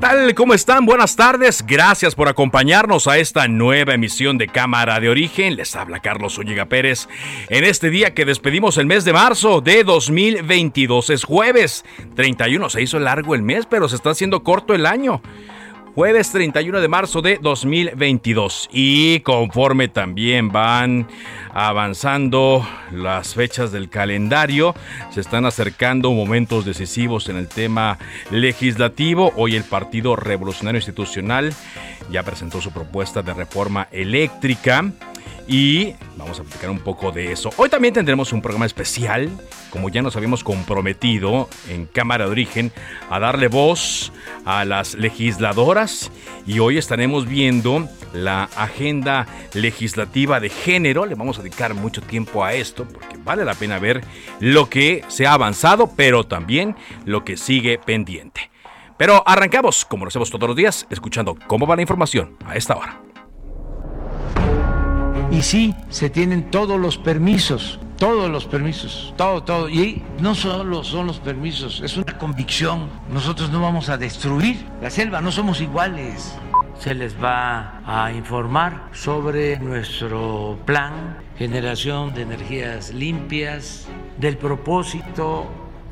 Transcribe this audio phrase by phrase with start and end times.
[0.00, 0.34] Tal?
[0.34, 0.86] ¿Cómo están?
[0.86, 1.64] Buenas tardes.
[1.66, 5.56] Gracias por acompañarnos a esta nueva emisión de Cámara de Origen.
[5.56, 7.08] Les habla Carlos Zúñiga Pérez.
[7.48, 11.10] En este día que despedimos el mes de marzo de 2022.
[11.10, 12.70] Es jueves 31.
[12.70, 15.20] Se hizo largo el mes, pero se está haciendo corto el año
[15.98, 18.68] jueves 31 de marzo de 2022.
[18.72, 21.08] Y conforme también van
[21.52, 24.76] avanzando las fechas del calendario,
[25.10, 27.98] se están acercando momentos decisivos en el tema
[28.30, 29.32] legislativo.
[29.34, 31.52] Hoy el Partido Revolucionario Institucional
[32.12, 34.92] ya presentó su propuesta de reforma eléctrica
[35.48, 37.50] y vamos a platicar un poco de eso.
[37.56, 39.30] Hoy también tendremos un programa especial,
[39.70, 42.72] como ya nos habíamos comprometido en Cámara de Origen,
[43.08, 44.12] a darle voz
[44.44, 46.12] a las legisladoras
[46.46, 51.06] y hoy estaremos viendo la agenda legislativa de género.
[51.06, 54.04] Le vamos a dedicar mucho tiempo a esto porque vale la pena ver
[54.40, 56.76] lo que se ha avanzado, pero también
[57.06, 58.50] lo que sigue pendiente.
[58.98, 62.76] Pero arrancamos, como lo hacemos todos los días, escuchando cómo va la información a esta
[62.76, 63.07] hora.
[65.30, 69.68] Y sí, se tienen todos los permisos, todos los permisos, todo, todo.
[69.68, 72.88] Y no solo son los permisos, es una convicción.
[73.12, 76.34] Nosotros no vamos a destruir la selva, no somos iguales.
[76.78, 83.86] Se les va a informar sobre nuestro plan, generación de energías limpias,
[84.16, 85.46] del propósito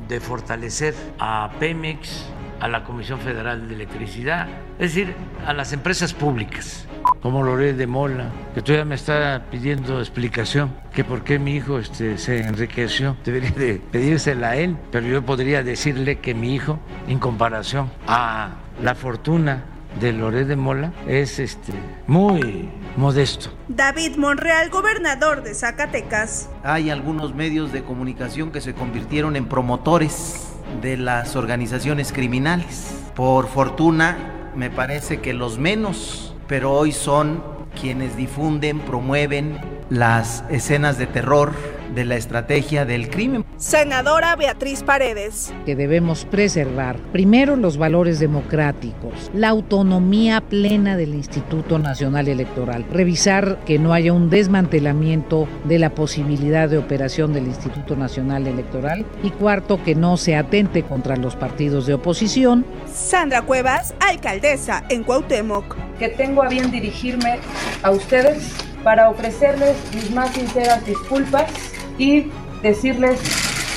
[0.07, 2.25] de fortalecer a Pemex,
[2.59, 4.47] a la Comisión Federal de Electricidad,
[4.79, 5.13] es decir,
[5.45, 6.87] a las empresas públicas
[7.21, 11.79] como Loré de Mola, que todavía me está pidiendo explicación, que por qué mi hijo
[11.79, 13.17] este, se enriqueció.
[13.25, 18.51] Debería de pedírsela a él, pero yo podría decirle que mi hijo, en comparación a
[18.81, 19.63] la fortuna
[19.99, 21.73] de Loré de Mola, es este,
[22.05, 23.49] muy modesto.
[23.67, 26.49] David Monreal, gobernador de Zacatecas.
[26.63, 30.46] Hay algunos medios de comunicación que se convirtieron en promotores
[30.81, 33.09] de las organizaciones criminales.
[33.15, 37.43] Por fortuna, me parece que los menos pero hoy son
[37.79, 41.53] quienes difunden, promueven las escenas de terror,
[41.95, 43.45] de la estrategia del crimen.
[43.57, 45.53] Senadora Beatriz Paredes.
[45.65, 53.59] Que debemos preservar primero los valores democráticos, la autonomía plena del Instituto Nacional Electoral, revisar
[53.65, 59.31] que no haya un desmantelamiento de la posibilidad de operación del Instituto Nacional Electoral y
[59.31, 62.65] cuarto que no se atente contra los partidos de oposición.
[62.93, 65.75] Sandra Cuevas, alcaldesa en Cuauhtémoc.
[65.97, 67.39] Que tengo a bien dirigirme
[67.81, 71.51] a ustedes para ofrecerles mis más sinceras disculpas
[71.97, 72.27] y
[72.63, 73.19] decirles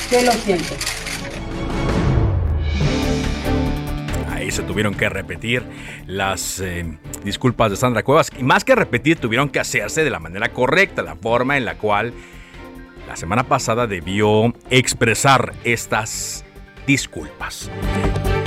[0.08, 0.72] que lo siento.
[4.32, 5.64] Ahí se tuvieron que repetir
[6.06, 10.20] las eh, disculpas de Sandra Cuevas y más que repetir tuvieron que hacerse de la
[10.20, 12.12] manera correcta, la forma en la cual
[13.08, 16.44] la semana pasada debió expresar estas
[16.86, 17.70] disculpas.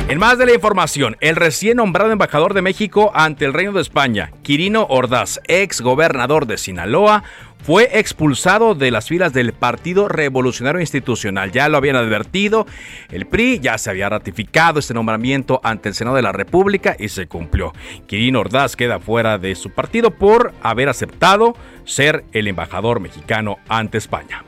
[0.10, 3.82] En más de la información, el recién nombrado embajador de México ante el Reino de
[3.82, 7.24] España, Quirino Ordaz, ex gobernador de Sinaloa,
[7.64, 11.54] fue expulsado de las filas del Partido Revolucionario Institucional.
[11.54, 12.68] Ya lo habían advertido,
[13.10, 17.08] el PRI ya se había ratificado este nombramiento ante el Senado de la República y
[17.08, 17.72] se cumplió.
[18.06, 21.56] Quirino Ordaz queda fuera de su partido por haber aceptado
[21.86, 24.44] ser el embajador mexicano ante España.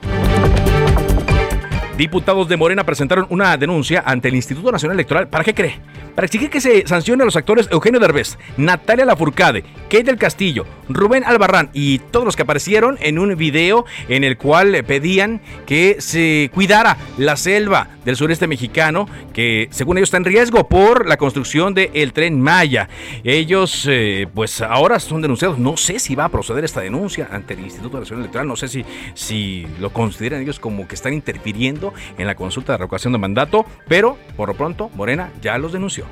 [1.97, 5.29] Diputados de Morena presentaron una denuncia ante el Instituto Nacional Electoral.
[5.29, 5.79] ¿Para qué cree?
[6.13, 10.65] Para exigir que se sancione a los actores Eugenio Derbez, Natalia Lafourcade, Kate del Castillo,
[10.89, 15.97] Rubén Albarrán y todos los que aparecieron en un video en el cual pedían que
[15.99, 21.17] se cuidara la selva del sureste mexicano, que según ellos está en riesgo por la
[21.17, 22.87] construcción del tren Maya.
[23.23, 25.57] Ellos, eh, pues ahora son denunciados.
[25.59, 28.47] No sé si va a proceder esta denuncia ante el Instituto Nacional Electoral.
[28.47, 31.84] No sé si, si lo consideran ellos como que están interfiriendo
[32.17, 36.05] en la consulta de revocación de mandato, pero por lo pronto Morena ya los denunció.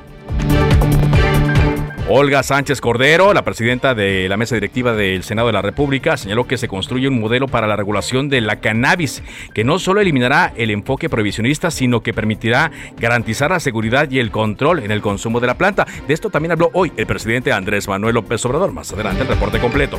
[2.10, 6.46] Olga Sánchez Cordero, la presidenta de la mesa directiva del Senado de la República, señaló
[6.46, 9.24] que se construye un modelo para la regulación de la cannabis
[9.54, 14.32] que no solo eliminará el enfoque prohibicionista, sino que permitirá garantizar la seguridad y el
[14.32, 15.88] control en el consumo de la planta.
[16.06, 18.74] De esto también habló hoy el presidente Andrés Manuel López Obrador.
[18.74, 19.98] Más adelante el reporte completo.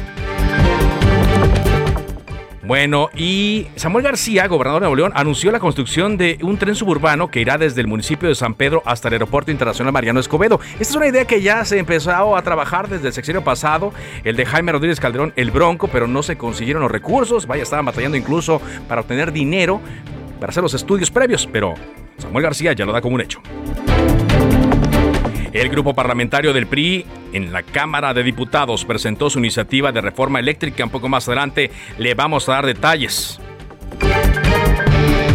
[2.66, 7.30] Bueno, y Samuel García, gobernador de Nuevo León, anunció la construcción de un tren suburbano
[7.30, 10.60] que irá desde el municipio de San Pedro hasta el Aeropuerto Internacional Mariano Escobedo.
[10.72, 13.92] Esta es una idea que ya se empezó a trabajar desde el sexenio pasado,
[14.24, 17.46] el de Jaime Rodríguez Calderón, el Bronco, pero no se consiguieron los recursos.
[17.46, 19.82] Vaya, estaban batallando incluso para obtener dinero
[20.40, 21.74] para hacer los estudios previos, pero
[22.18, 23.40] Samuel García ya lo da como un hecho.
[25.54, 30.40] El grupo parlamentario del PRI en la Cámara de Diputados presentó su iniciativa de reforma
[30.40, 30.82] eléctrica.
[30.82, 33.40] Un poco más adelante le vamos a dar detalles.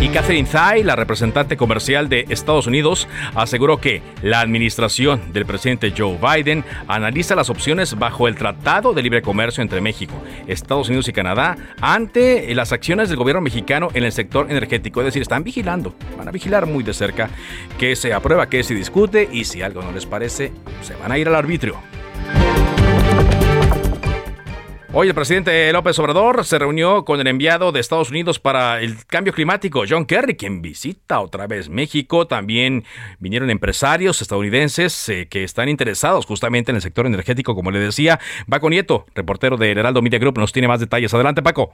[0.02, 5.94] Y Catherine Tai, la representante comercial de Estados Unidos, aseguró que la administración del presidente
[5.96, 10.14] Joe Biden analiza las opciones bajo el Tratado de Libre Comercio entre México,
[10.48, 15.02] Estados Unidos y Canadá ante las acciones del gobierno mexicano en el sector energético.
[15.02, 17.30] Es decir, están vigilando, van a vigilar muy de cerca
[17.78, 21.18] que se aprueba, que se discute y si algo no les parece, se van a
[21.18, 21.99] ir al arbitrio.
[24.92, 29.06] Hoy el presidente López Obrador se reunió con el enviado de Estados Unidos para el
[29.06, 32.26] cambio climático, John Kerry, quien visita otra vez México.
[32.26, 32.86] También
[33.20, 38.20] vinieron empresarios estadounidenses eh, que están interesados justamente en el sector energético, como le decía.
[38.50, 41.14] Paco Nieto, reportero de Heraldo Media Group, nos tiene más detalles.
[41.14, 41.72] Adelante, Paco.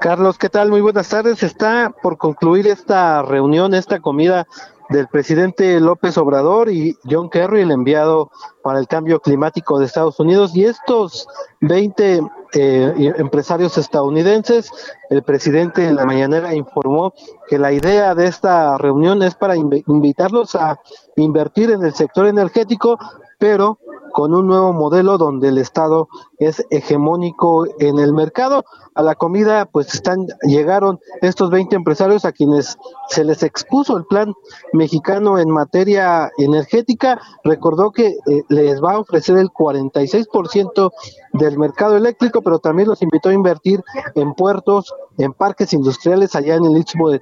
[0.00, 0.70] Carlos, ¿qué tal?
[0.70, 1.42] Muy buenas tardes.
[1.42, 4.46] Está por concluir esta reunión, esta comida
[4.90, 8.30] del presidente López Obrador y John Kerry, el enviado
[8.62, 10.54] para el cambio climático de Estados Unidos.
[10.54, 11.26] Y estos
[11.60, 12.20] 20
[12.54, 14.70] eh, empresarios estadounidenses,
[15.08, 17.14] el presidente en la mañanera informó
[17.48, 20.80] que la idea de esta reunión es para invitarlos a
[21.16, 22.98] invertir en el sector energético,
[23.40, 23.78] pero
[24.12, 26.08] con un nuevo modelo donde el Estado
[26.38, 28.64] es hegemónico en el mercado.
[28.94, 32.76] A la comida, pues están, llegaron estos 20 empresarios a quienes
[33.08, 34.34] se les expuso el plan
[34.72, 37.20] mexicano en materia energética.
[37.44, 40.90] Recordó que eh, les va a ofrecer el 46%
[41.32, 43.82] del mercado eléctrico, pero también los invitó a invertir
[44.16, 47.20] en puertos, en parques industriales allá en el istmo de,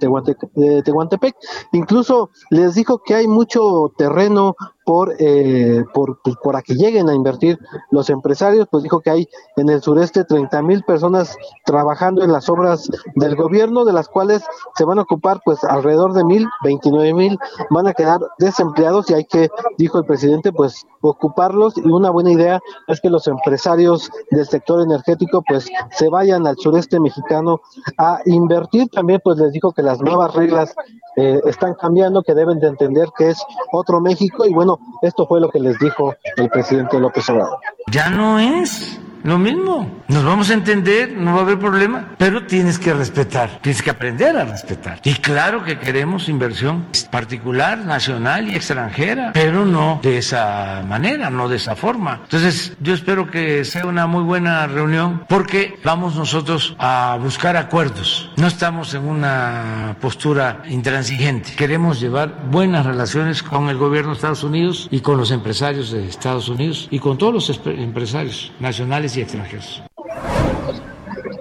[0.55, 1.37] de Tehuantepec.
[1.73, 4.57] Incluso les dijo que hay mucho terreno
[4.89, 7.59] por, eh, por, pues, por a que lleguen a invertir
[7.91, 11.37] los empresarios, pues dijo que hay en el sureste 30 mil personas
[11.67, 14.43] trabajando en las obras del gobierno, de las cuales
[14.77, 17.39] se van a ocupar pues alrededor de mil, 29 mil
[17.69, 22.31] van a quedar desempleados y hay que, dijo el presidente, pues ocuparlos y una buena
[22.31, 27.61] idea es que los empresarios del sector energético pues se vayan al sureste mexicano
[27.99, 28.89] a invertir.
[28.89, 30.75] También pues les dijo que las nuevas reglas
[31.19, 33.43] eh, están cambiando, que deben de entender que es
[33.73, 37.59] otro México y bueno, esto fue lo que les dijo el presidente López Obrador.
[37.91, 40.03] Ya no es lo mismo.
[40.09, 43.91] Nos vamos a entender, no va a haber problema, pero tienes que respetar, tienes que
[43.91, 45.01] aprender a respetar.
[45.05, 51.49] Y claro que queremos inversión particular, nacional y extranjera, pero no de esa manera, no
[51.49, 52.21] de esa forma.
[52.25, 58.31] Entonces, yo espero que sea una muy buena reunión porque vamos nosotros a buscar acuerdos.
[58.37, 61.53] No estamos en una postura intransigente.
[61.57, 66.07] Queremos llevar buenas relaciones con el gobierno de Estados Unidos y con los empresarios de
[66.09, 69.27] Estados Unidos y con todos los empresarios nacionales y.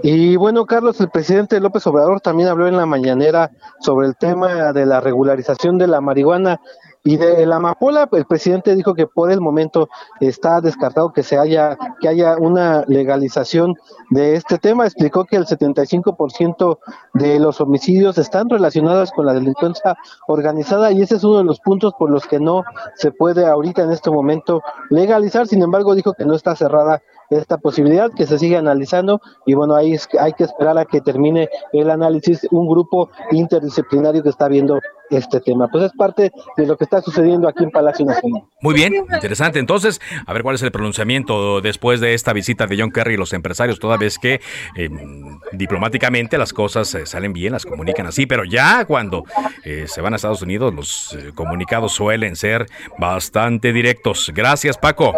[0.03, 4.71] Y bueno, Carlos, el presidente López Obrador también habló en la mañanera sobre el tema
[4.71, 6.61] de la regularización de la marihuana
[7.07, 9.87] y de la amapola, el presidente dijo que por el momento
[10.19, 13.75] está descartado que se haya que haya una legalización
[14.09, 14.85] de este tema.
[14.85, 16.79] Explicó que el 75%
[17.13, 19.95] de los homicidios están relacionados con la delincuencia
[20.27, 23.83] organizada y ese es uno de los puntos por los que no se puede ahorita
[23.83, 25.47] en este momento legalizar.
[25.47, 29.75] Sin embargo, dijo que no está cerrada esta posibilidad, que se sigue analizando y bueno,
[29.75, 34.79] ahí hay que esperar a que termine el análisis un grupo interdisciplinario que está viendo
[35.09, 35.67] este tema.
[35.67, 38.43] Pues es parte de lo que está sucediendo aquí en Palacio Nacional.
[38.61, 39.59] Muy bien, interesante.
[39.59, 43.17] Entonces, a ver cuál es el pronunciamiento después de esta visita de John Kerry y
[43.17, 44.41] los empresarios, toda vez que
[44.75, 49.23] em, diplomáticamente las cosas eh, salen bien, las comunican así, pero ya cuando
[49.63, 52.67] eh, se van a Estados Unidos, los eh, comunicados suelen ser
[52.97, 54.31] bastante directos.
[54.33, 55.13] Gracias, Paco.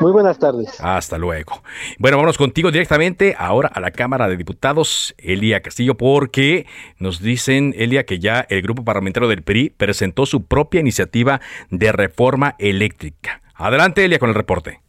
[0.00, 0.80] Muy buenas tardes.
[0.80, 1.62] Hasta luego.
[1.98, 6.66] Bueno, vamos contigo directamente ahora a la Cámara de Diputados, Elia Castillo, porque
[6.98, 11.92] nos dicen, Elia, que ya el grupo parlamentario del PRI presentó su propia iniciativa de
[11.92, 13.42] reforma eléctrica.
[13.54, 14.80] Adelante, Elia, con el reporte.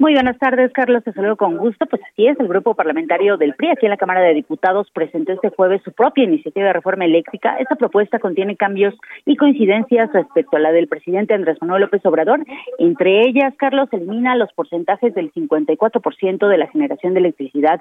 [0.00, 1.02] Muy buenas tardes, Carlos.
[1.02, 1.84] Te saludo con gusto.
[1.86, 5.32] Pues así es, el grupo parlamentario del PRI aquí en la Cámara de Diputados presentó
[5.32, 7.56] este jueves su propia iniciativa de reforma eléctrica.
[7.58, 8.94] Esta propuesta contiene cambios
[9.26, 12.44] y coincidencias respecto a la del presidente Andrés Manuel López Obrador.
[12.78, 17.80] Entre ellas, Carlos elimina los porcentajes del 54% de la generación de electricidad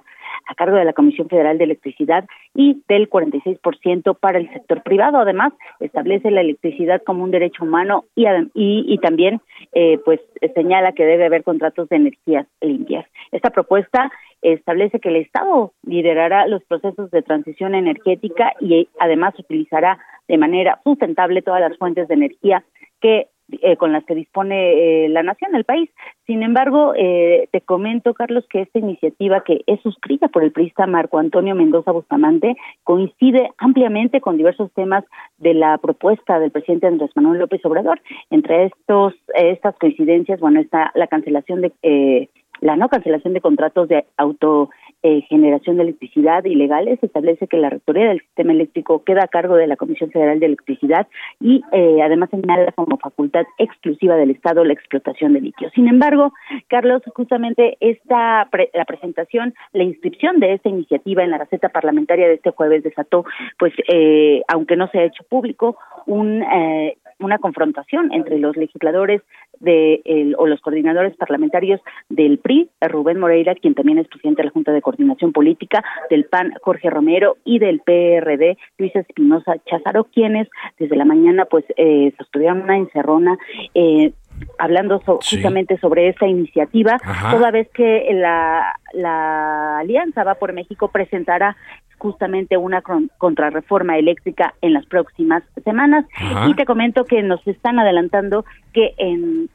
[0.50, 5.20] a cargo de la Comisión Federal de Electricidad y del 46% para el sector privado.
[5.20, 9.40] Además, establece la electricidad como un derecho humano y, y, también
[9.74, 10.20] eh, pues
[10.56, 13.06] señala que debe haber contratos de energías limpias.
[13.32, 14.12] Esta propuesta
[14.42, 19.98] establece que el Estado liderará los procesos de transición energética y además utilizará
[20.28, 22.64] de manera sustentable todas las fuentes de energía
[23.02, 25.90] que eh, con las que dispone eh, la nación, el país.
[26.26, 30.86] Sin embargo, eh, te comento, Carlos, que esta iniciativa que es suscrita por el priista
[30.86, 35.06] Marco Antonio Mendoza Bustamante coincide ampliamente con diversos temas
[35.38, 38.02] de la propuesta del presidente Andrés Manuel López Obrador.
[38.30, 42.30] Entre estos estas coincidencias, bueno, está la cancelación de
[42.62, 44.70] la no cancelación de contratos de auto
[45.04, 49.68] eh, de electricidad ilegales, establece que la rectoría del sistema eléctrico queda a cargo de
[49.68, 51.08] la Comisión Federal de Electricidad
[51.40, 55.70] y eh, además señala como facultad exclusiva del Estado la explotación de litio.
[55.72, 56.34] Sin embargo,
[56.68, 62.36] Carlos, justamente esta la presentación, la inscripción de esta iniciativa en la Gaceta Parlamentaria de
[62.36, 63.26] este jueves desató,
[63.58, 69.22] pues, eh, aunque no se ha hecho público, un eh, una confrontación entre los legisladores
[69.60, 74.48] de el, o los coordinadores parlamentarios del PRI, Rubén Moreira, quien también es presidente de
[74.48, 80.06] la Junta de Coordinación Política, del PAN, Jorge Romero, y del PRD, Luis Espinosa Cházaro,
[80.06, 80.48] quienes
[80.78, 83.38] desde la mañana pues eh, sostuvieron una encerrona
[83.74, 84.12] eh,
[84.60, 87.00] hablando justamente sobre esta iniciativa,
[87.32, 91.56] toda vez que la, la Alianza Va por México presentará
[91.98, 92.82] justamente una
[93.18, 96.06] contrarreforma eléctrica en las próximas semanas.
[96.48, 99.50] Y te comento que nos están adelantando que en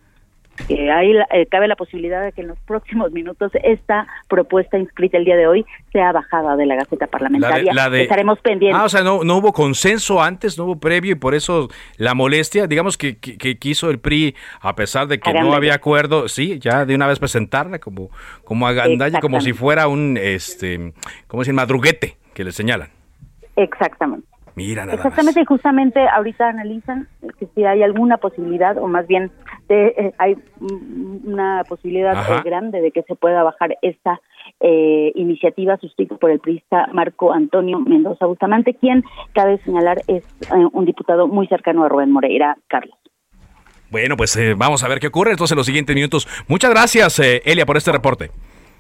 [0.67, 5.17] que ahí eh, cabe la posibilidad de que en los próximos minutos esta propuesta inscrita
[5.17, 7.73] el día de hoy sea bajada de la Gaceta Parlamentaria.
[7.95, 8.79] Estaremos pendientes.
[8.81, 12.15] Ah, o sea, no, no hubo consenso antes, no hubo previo y por eso la
[12.15, 16.59] molestia, digamos que, que, quiso el PRI, a pesar de que no había acuerdo, sí,
[16.59, 18.11] ya de una vez presentarla como,
[18.45, 20.93] como agandalla, como si fuera un, este,
[21.29, 22.89] ¿cómo decir, madruguete que le señalan.
[23.57, 24.27] Exactamente.
[24.55, 27.09] Mira, nada Exactamente, y justamente ahorita analizan
[27.39, 29.31] que si hay alguna posibilidad, o más bien
[29.71, 30.37] eh, hay
[31.25, 34.21] una posibilidad eh, grande de que se pueda bajar esta
[34.61, 40.25] eh, iniciativa suscrita por el priista Marco Antonio Mendoza Bustamante, quien, cabe señalar, es
[40.73, 42.97] un diputado muy cercano a Rubén Moreira, Carlos.
[43.91, 46.29] Bueno, pues vamos a ver qué ocurre entonces en los siguientes minutos.
[46.49, 48.31] Muchas gracias, Elia, por este reporte.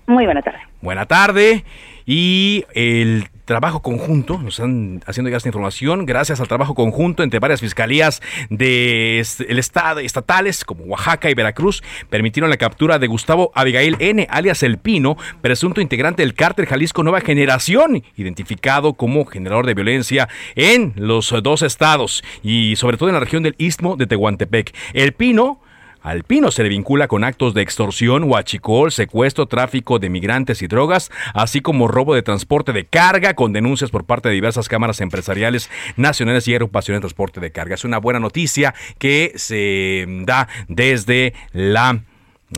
[0.06, 0.58] Muy buena tarde.
[0.80, 1.64] Buena tarde.
[2.04, 7.38] Y el trabajo conjunto, nos están haciendo llegar esta información, gracias al trabajo conjunto entre
[7.38, 13.96] varias fiscalías del estado estatales como Oaxaca y Veracruz, permitieron la captura de Gustavo Abigail
[13.98, 19.74] N, alias El Pino, presunto integrante del cártel Jalisco Nueva Generación, identificado como generador de
[19.74, 24.74] violencia en los dos estados y sobre todo en la región del Istmo de Tehuantepec.
[24.94, 25.60] El Pino
[26.02, 30.66] al Pino se le vincula con actos de extorsión, huachicol, secuestro, tráfico de migrantes y
[30.66, 35.00] drogas, así como robo de transporte de carga, con denuncias por parte de diversas cámaras
[35.00, 37.74] empresariales nacionales y agrupaciones de transporte de carga.
[37.74, 42.02] Es una buena noticia que se da desde la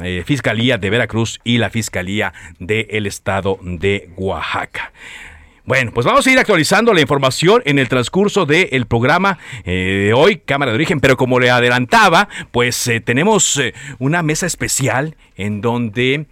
[0.02, 4.92] eh, Fiscalía de Veracruz y la Fiscalía del Estado de Oaxaca.
[5.66, 10.12] Bueno, pues vamos a ir actualizando la información en el transcurso del programa eh, de
[10.12, 15.16] hoy, Cámara de Origen, pero como le adelantaba, pues eh, tenemos eh, una mesa especial
[15.37, 16.26] en donde,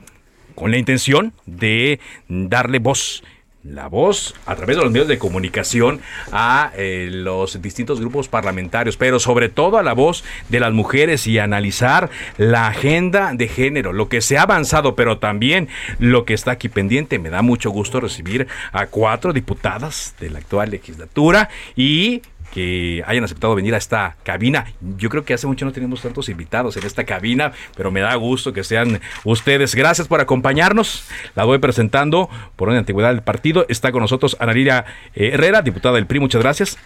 [0.54, 1.98] con la intención de
[2.28, 3.24] darle voz
[3.64, 6.00] la voz a través de los medios de comunicación
[6.32, 11.26] a eh, los distintos grupos parlamentarios, pero sobre todo a la voz de las mujeres
[11.26, 16.34] y analizar la agenda de género, lo que se ha avanzado, pero también lo que
[16.34, 17.18] está aquí pendiente.
[17.18, 23.24] Me da mucho gusto recibir a cuatro diputadas de la actual legislatura y que hayan
[23.24, 24.66] aceptado venir a esta cabina.
[24.98, 28.14] Yo creo que hace mucho no tenemos tantos invitados en esta cabina, pero me da
[28.14, 29.74] gusto que sean ustedes.
[29.74, 31.04] Gracias por acompañarnos.
[31.34, 33.64] La voy presentando por una antigüedad del partido.
[33.68, 36.20] Está con nosotros Ana Lilia eh, Herrera, diputada del PRI.
[36.20, 36.78] Muchas gracias.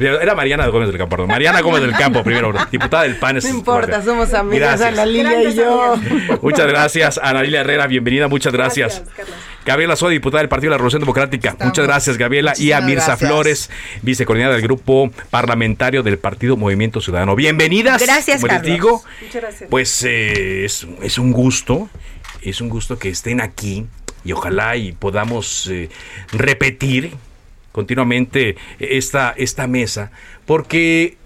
[0.00, 1.28] Era Mariana Gómez del Campo, perdón.
[1.28, 3.38] Mariana Gómez del Campo, primero, diputada del PAN.
[3.42, 5.96] No importa, somos amigas, Ana Lilia y yo.
[6.40, 9.02] Muchas gracias, Ana Lilia Herrera, bienvenida, muchas gracias.
[9.66, 11.56] Gabriela Soy, diputada del Partido de la Revolución Democrática.
[11.60, 12.54] Muchas gracias, Gabriela.
[12.56, 13.70] y a Mirza Flores,
[14.00, 17.36] vicecoordinadora del grupo parlamentario del Partido Movimiento Ciudadano.
[17.36, 18.02] Bienvenidas.
[18.02, 18.62] Gracias, Carlos.
[18.62, 19.70] digo, Muchas gracias.
[19.70, 21.88] Pues eh, es, es, un gusto,
[22.40, 23.86] es un gusto que estén aquí
[24.24, 25.90] y ojalá y podamos eh,
[26.32, 27.12] repetir
[27.72, 30.12] continuamente esta, esta mesa,
[30.46, 31.16] porque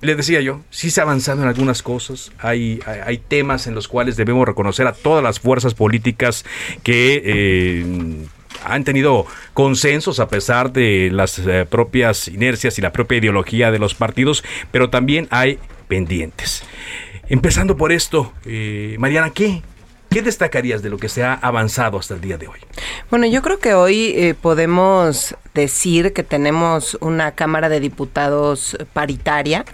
[0.00, 3.88] le decía yo, sí se ha avanzado en algunas cosas, hay, hay, temas en los
[3.88, 6.44] cuales debemos reconocer a todas las fuerzas políticas
[6.82, 7.22] que...
[7.24, 8.26] Eh,
[8.64, 13.78] han tenido consensos a pesar de las eh, propias inercias y la propia ideología de
[13.78, 16.64] los partidos, pero también hay pendientes.
[17.28, 19.62] Empezando por esto, eh, Mariana, ¿qué,
[20.10, 22.58] ¿Qué destacarías de lo que se ha avanzado hasta el día de hoy?
[23.10, 29.66] Bueno, yo creo que hoy eh, podemos decir que tenemos una Cámara de Diputados paritaria,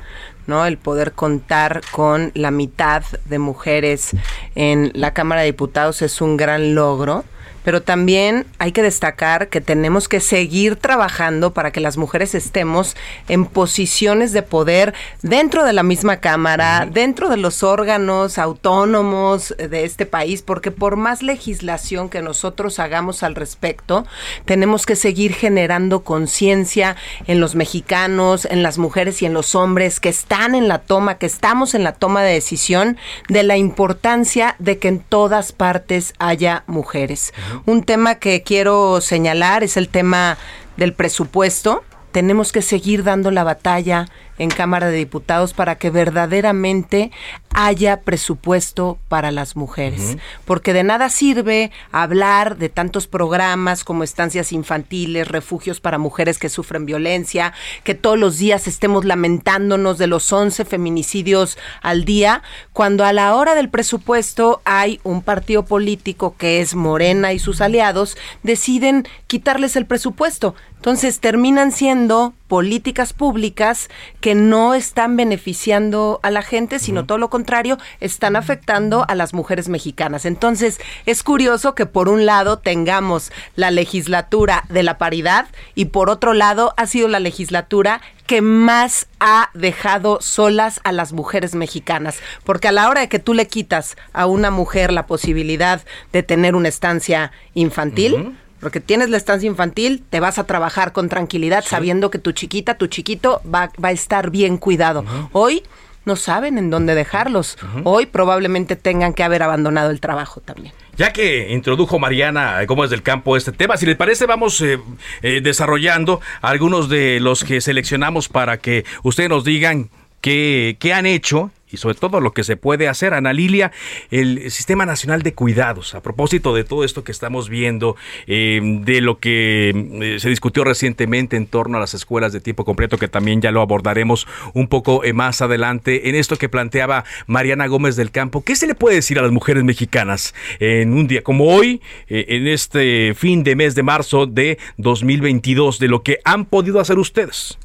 [0.46, 0.66] ¿no?
[0.66, 4.10] El poder contar con la mitad de mujeres
[4.56, 7.24] en la Cámara de Diputados es un gran logro
[7.64, 12.96] pero también hay que destacar que tenemos que seguir trabajando para que las mujeres estemos
[13.28, 19.84] en posiciones de poder dentro de la misma Cámara, dentro de los órganos autónomos de
[19.84, 24.06] este país, porque por más legislación que nosotros hagamos al respecto,
[24.44, 30.00] tenemos que seguir generando conciencia en los mexicanos, en las mujeres y en los hombres
[30.00, 34.56] que están en la toma, que estamos en la toma de decisión de la importancia
[34.58, 37.32] de que en todas partes haya mujeres.
[37.66, 40.38] Un tema que quiero señalar es el tema
[40.76, 41.84] del presupuesto.
[42.12, 47.10] Tenemos que seguir dando la batalla en Cámara de Diputados para que verdaderamente
[47.54, 50.16] haya presupuesto para las mujeres.
[50.44, 56.48] Porque de nada sirve hablar de tantos programas como estancias infantiles, refugios para mujeres que
[56.48, 57.52] sufren violencia,
[57.84, 63.34] que todos los días estemos lamentándonos de los 11 feminicidios al día, cuando a la
[63.36, 69.76] hora del presupuesto hay un partido político que es Morena y sus aliados, deciden quitarles
[69.76, 70.54] el presupuesto.
[70.76, 73.88] Entonces terminan siendo políticas públicas
[74.20, 79.32] que no están beneficiando a la gente, sino todo lo contrario, están afectando a las
[79.32, 80.24] mujeres mexicanas.
[80.24, 86.10] Entonces, es curioso que por un lado tengamos la legislatura de la paridad y por
[86.10, 92.18] otro lado ha sido la legislatura que más ha dejado solas a las mujeres mexicanas.
[92.44, 95.82] Porque a la hora de que tú le quitas a una mujer la posibilidad
[96.12, 101.10] de tener una estancia infantil, porque tienes la estancia infantil, te vas a trabajar con
[101.10, 105.04] tranquilidad sabiendo que tu chiquita, tu chiquito va, va a estar bien cuidado.
[105.32, 105.62] Hoy
[106.06, 107.58] no saben en dónde dejarlos.
[107.84, 110.72] Hoy probablemente tengan que haber abandonado el trabajo también.
[110.96, 114.78] Ya que introdujo Mariana es del Campo este tema, si les parece vamos eh,
[115.20, 119.90] eh, desarrollando algunos de los que seleccionamos para que ustedes nos digan
[120.22, 123.12] qué, qué han hecho y sobre todo lo que se puede hacer.
[123.12, 123.72] Ana Lilia,
[124.10, 129.00] el Sistema Nacional de Cuidados, a propósito de todo esto que estamos viendo, eh, de
[129.00, 133.08] lo que eh, se discutió recientemente en torno a las escuelas de tiempo completo, que
[133.08, 137.96] también ya lo abordaremos un poco eh, más adelante, en esto que planteaba Mariana Gómez
[137.96, 141.46] del Campo, ¿qué se le puede decir a las mujeres mexicanas en un día como
[141.46, 146.78] hoy, en este fin de mes de marzo de 2022, de lo que han podido
[146.80, 147.58] hacer ustedes?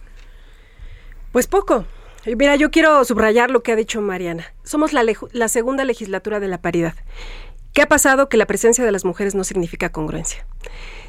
[1.31, 1.85] Pues poco.
[2.37, 4.53] Mira, yo quiero subrayar lo que ha dicho Mariana.
[4.63, 6.93] Somos la, la segunda legislatura de la paridad.
[7.73, 8.29] ¿Qué ha pasado?
[8.29, 10.45] Que la presencia de las mujeres no significa congruencia.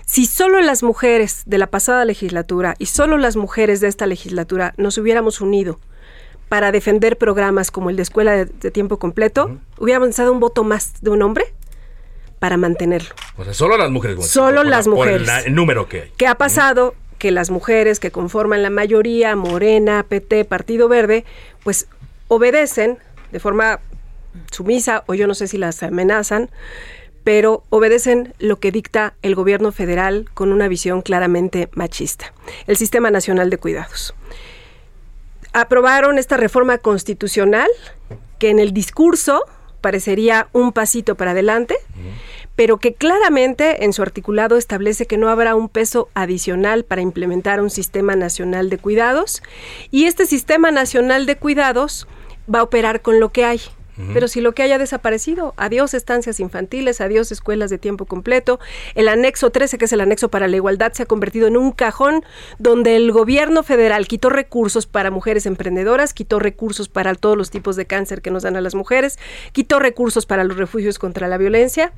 [0.06, 4.74] Si solo las mujeres de la pasada legislatura y solo las mujeres de esta legislatura
[4.76, 5.78] nos hubiéramos unido
[6.48, 11.00] para defender programas como el de escuela de, tiempo completo, hubiéramos dado un voto más
[11.00, 11.54] de un hombre
[12.40, 13.11] para mantenerlo.
[13.37, 14.26] O sea, solo las mujeres.
[14.26, 15.28] Solo las mujeres.
[15.46, 16.12] el, número que hay.
[16.16, 16.94] ¿Qué ha pasado?
[17.20, 21.26] Que las mujeres que conforman la mayoría, Morena, PT, Partido Verde,
[21.62, 21.87] pues
[22.28, 22.98] obedecen
[23.30, 23.78] de forma
[24.50, 26.50] sumisa o yo no sé si las amenazan,
[27.22, 32.33] pero obedecen lo que dicta el gobierno federal con una visión claramente machista,
[32.66, 34.14] el Sistema Nacional de Cuidados.
[35.52, 37.68] Aprobaron esta reforma constitucional
[38.38, 39.44] que en el discurso
[39.83, 41.76] parecería un pasito para adelante,
[42.61, 47.62] pero que claramente en su articulado establece que no habrá un peso adicional para implementar
[47.62, 49.42] un sistema nacional de cuidados
[49.90, 52.07] y este sistema nacional de cuidados
[52.55, 53.62] va a operar con lo que hay.
[54.13, 58.59] Pero si lo que haya desaparecido, adiós estancias infantiles, adiós escuelas de tiempo completo.
[58.95, 61.73] El anexo 13, que es el anexo para la igualdad, se ha convertido en un
[61.73, 62.25] cajón
[62.59, 67.77] donde el gobierno federal quitó recursos para mujeres emprendedoras, quitó recursos para todos los tipos
[67.77, 69.19] de cáncer que nos dan a las mujeres,
[69.53, 71.93] quitó recursos para los refugios contra la violencia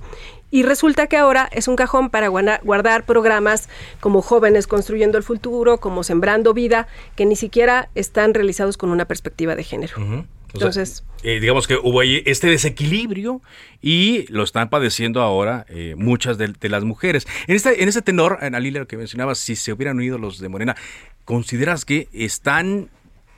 [0.51, 3.69] y resulta que ahora es un cajón para guardar programas
[4.01, 9.07] como Jóvenes Construyendo el Futuro, como Sembrando Vida, que ni siquiera están realizados con una
[9.07, 10.27] perspectiva de género.
[10.55, 13.41] Entonces, eh, digamos que hubo ahí este desequilibrio
[13.81, 17.27] y lo están padeciendo ahora eh, muchas de, las mujeres.
[17.47, 20.49] En este, en ese tenor, Ana Lilia, que mencionabas, si se hubieran unido los de
[20.49, 20.77] Morena,
[21.25, 22.91] ¿consideras que están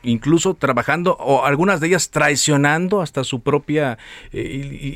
[0.02, 3.98] incluso trabajando o algunas de ellas traicionando hasta su propia
[4.32, 4.42] eh,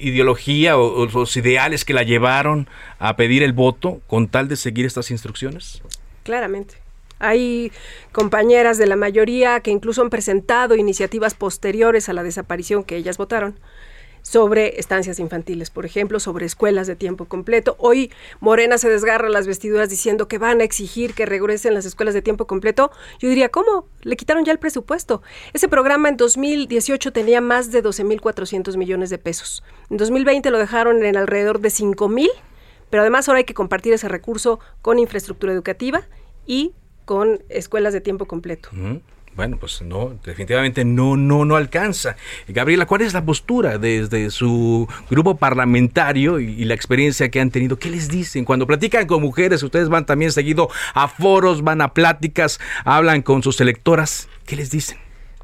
[0.02, 4.86] ideología o, los ideales que la llevaron a pedir el voto con tal de seguir
[4.86, 5.82] estas instrucciones?
[6.24, 6.87] Claramente.
[7.18, 7.72] Hay
[8.12, 13.18] compañeras de la mayoría que incluso han presentado iniciativas posteriores a la desaparición que ellas
[13.18, 13.58] votaron
[14.22, 17.76] sobre estancias infantiles, por ejemplo, sobre escuelas de tiempo completo.
[17.78, 22.14] Hoy Morena se desgarra las vestiduras diciendo que van a exigir que regresen las escuelas
[22.14, 22.90] de tiempo completo.
[23.18, 23.86] Yo diría, ¿cómo?
[24.02, 25.22] Le quitaron ya el presupuesto.
[25.54, 29.62] Ese programa en 2018 tenía más de 12.400 millones de pesos.
[29.88, 32.28] En 2020 lo dejaron en alrededor de 5.000,
[32.90, 36.06] pero además ahora hay que compartir ese recurso con infraestructura educativa
[36.46, 36.72] y
[37.08, 38.68] con escuelas de tiempo completo
[39.38, 42.16] bueno, pues no, definitivamente no, no, no alcanza.
[42.48, 47.78] Gabriela, ¿cuál es la postura desde su grupo parlamentario y, la experiencia que han tenido?
[47.78, 48.44] ¿Qué les dicen?
[48.44, 53.44] Cuando platican con mujeres, ustedes van también seguido a foros, van a pláticas, hablan con
[53.44, 54.98] sus electoras, ¿qué les dicen?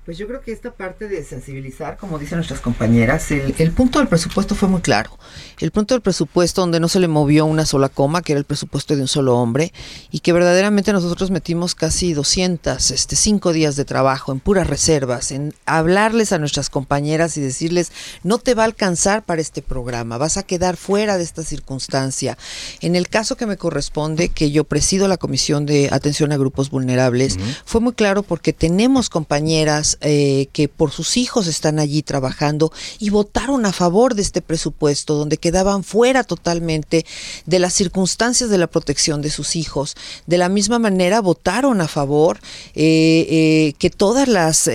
[0.05, 4.09] Pues yo creo que esta parte de sensibilizar, como dicen nuestras compañeras, el, punto del
[4.09, 5.19] presupuesto fue muy claro.
[5.61, 8.45] El punto del presupuesto donde no se le movió una sola coma, que era el
[8.45, 9.73] presupuesto de un solo hombre,
[10.11, 15.33] y que verdaderamente nosotros metimos casi 200, este, cinco días de trabajo en puras reservas,
[15.33, 17.91] en hablarles a nuestras compañeras y decirles,
[18.23, 22.37] no te va a alcanzar para este programa, vas a quedar fuera de esta circunstancia.
[22.83, 26.69] En el caso que me corresponde, que yo presido la Comisión de Atención a Grupos
[26.69, 32.73] Vulnerables, fue muy claro porque tenemos compañeras eh, que por sus hijos están allí trabajando
[32.99, 37.05] y votaron a favor de este presupuesto, donde quedaban fuera totalmente
[37.47, 39.97] de las circunstancias de la protección de sus hijos.
[40.27, 42.39] De la misma manera votaron a favor
[42.75, 44.71] eh, eh, que todas las,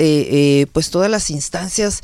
[0.74, 2.02] pues todas las instancias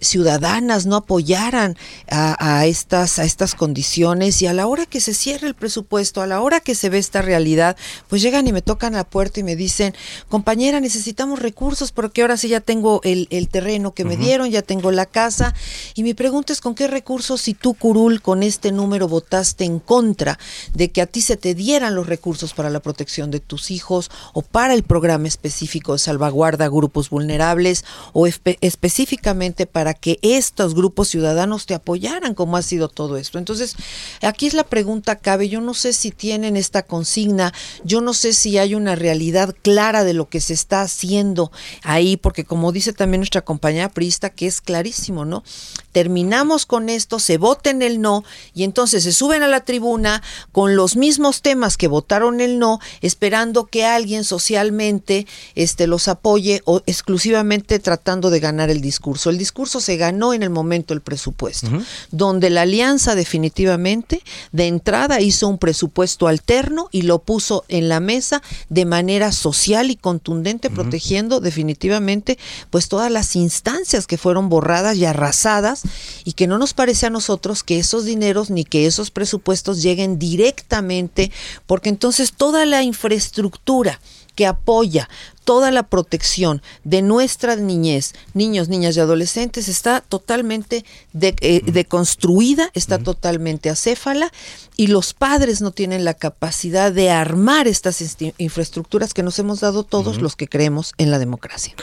[0.00, 1.76] ciudadanas no apoyaran
[2.08, 6.26] a, estas, a estas condiciones y a la hora que se cierra el presupuesto, a
[6.26, 7.76] la hora que se ve esta realidad,
[8.08, 9.94] pues llegan y me tocan la puerta y me dicen,
[10.28, 14.90] compañera, necesitamos recursos porque ahora sí ya tengo el, terreno que me dieron, ya tengo
[14.90, 15.54] la casa.
[15.94, 19.78] Y mi pregunta es, ¿con qué recursos si tú, Curul, con este número votaste en
[19.78, 20.38] contra
[20.74, 24.10] de que a ti se te dieran los recursos para la protección de tus hijos
[24.32, 30.74] o para el programa específico de salvaguarda a grupos vulnerables o específicamente para que estos
[30.74, 33.38] grupos ciudadanos te apoyaran, como ha sido todo esto?
[33.38, 33.76] Entonces,
[34.22, 35.48] aquí es la pregunta cabe.
[35.48, 37.52] Yo no sé si tienen esta consigna,
[37.84, 42.16] yo no sé si hay una realidad clara de lo que se está haciendo ahí,
[42.16, 45.44] porque como dice también nuestra compañera priista, que es clarísimo, ¿no?
[45.92, 48.24] Terminamos con esto, se voten el no
[48.54, 50.22] y entonces se suben a la tribuna
[50.52, 56.60] con los mismos temas que votaron el no, esperando que alguien socialmente este, los apoye
[56.64, 59.30] o exclusivamente tratando de ganar el discurso.
[59.30, 61.68] El discurso se ganó en el momento del presupuesto,
[62.10, 64.22] donde la alianza definitivamente
[64.52, 69.90] de entrada hizo un presupuesto alterno y lo puso en la mesa de manera social
[69.90, 72.38] y contundente, protegiendo definitivamente
[72.70, 75.82] pues todas las instancias que fueron borradas y arrasadas
[76.24, 80.18] y que no nos parece a nosotros que esos dineros ni que esos presupuestos lleguen
[80.18, 81.30] directamente,
[81.66, 84.00] porque entonces toda la infraestructura
[84.34, 85.08] que apoya
[85.48, 90.84] toda la protección de nuestra niñez, niños, niñas y adolescentes, está totalmente
[91.18, 94.30] eh, deconstruida, está totalmente acéfala
[94.76, 98.04] y los padres no tienen la capacidad de armar estas
[98.36, 101.74] infraestructuras que nos hemos dado todos los que creemos en la democracia.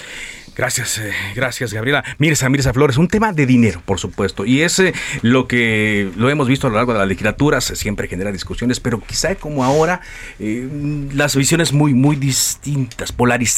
[0.56, 2.04] Gracias, eh, gracias Gabriela.
[2.18, 4.82] Mirza, Mirza Flores, un tema de dinero, por supuesto, y es
[5.22, 9.02] lo que lo hemos visto a lo largo de las legislaturas, siempre genera discusiones, pero
[9.02, 10.00] quizá como ahora
[10.40, 10.70] eh,
[11.14, 13.55] las visiones muy, muy distintas, polarizadas.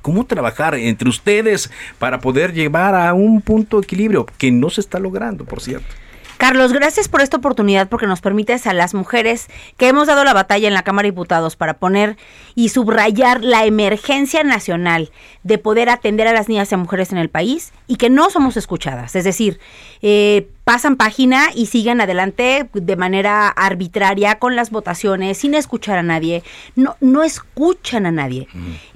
[0.00, 4.80] ¿Cómo trabajar entre ustedes para poder llevar a un punto de equilibrio que no se
[4.80, 5.94] está logrando, por cierto?
[6.38, 10.34] Carlos, gracias por esta oportunidad porque nos permites a las mujeres que hemos dado la
[10.34, 12.16] batalla en la Cámara de Diputados para poner
[12.54, 15.10] y subrayar la emergencia nacional
[15.42, 18.30] de poder atender a las niñas y a mujeres en el país y que no
[18.30, 19.16] somos escuchadas.
[19.16, 19.58] Es decir,
[20.00, 26.02] eh, pasan página y siguen adelante de manera arbitraria con las votaciones, sin escuchar a
[26.02, 26.44] nadie.
[26.76, 28.48] No, no escuchan a nadie,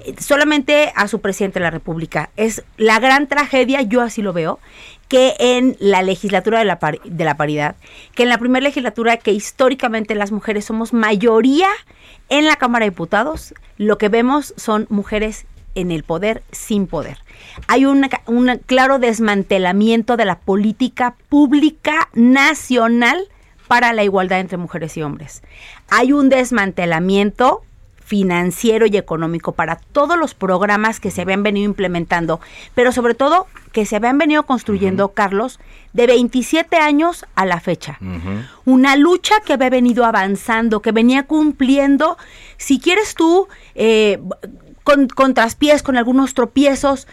[0.04, 2.30] eh, solamente a su presidente de la República.
[2.36, 4.60] Es la gran tragedia, yo así lo veo,
[5.12, 7.76] que en la legislatura de la, de la paridad,
[8.14, 11.68] que en la primera legislatura que históricamente las mujeres somos mayoría
[12.30, 15.44] en la Cámara de Diputados, lo que vemos son mujeres
[15.74, 17.18] en el poder sin poder.
[17.68, 18.08] Hay un
[18.64, 23.28] claro desmantelamiento de la política pública nacional
[23.68, 25.42] para la igualdad entre mujeres y hombres.
[25.90, 27.60] Hay un desmantelamiento
[28.04, 32.40] financiero y económico para todos los programas que se habían venido implementando,
[32.74, 35.58] pero sobre todo que se habían venido construyendo, Carlos,
[35.92, 37.98] de 27 años a la fecha.
[38.64, 42.18] Una lucha que había venido avanzando, que venía cumpliendo,
[42.56, 44.20] si quieres tú, eh,
[44.84, 47.06] con, con, traspiés, con algunos tropiezos,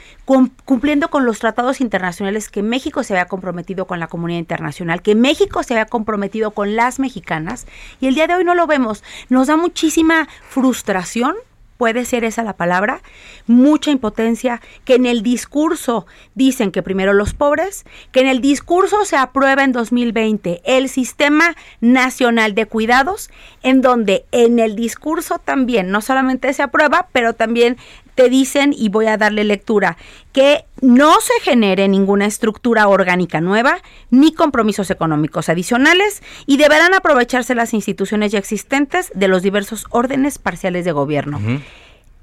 [0.65, 5.15] cumpliendo con los tratados internacionales que México se había comprometido con la comunidad internacional, que
[5.15, 7.67] México se había comprometido con las mexicanas,
[7.99, 9.03] y el día de hoy no lo vemos.
[9.29, 11.36] Nos da muchísima frustración
[11.80, 13.02] puede ser esa la palabra,
[13.48, 19.06] mucha impotencia, que en el discurso dicen que primero los pobres, que en el discurso
[19.06, 23.30] se aprueba en 2020 el Sistema Nacional de Cuidados,
[23.63, 27.78] en donde en el discurso también no solamente se aprueba, pero también
[28.15, 29.98] te dicen, y voy a darle lectura,
[30.32, 37.56] que no se genere ninguna estructura orgánica nueva ni compromisos económicos adicionales y deberán aprovecharse
[37.56, 41.39] las instituciones ya existentes de los diversos órdenes parciales de gobierno.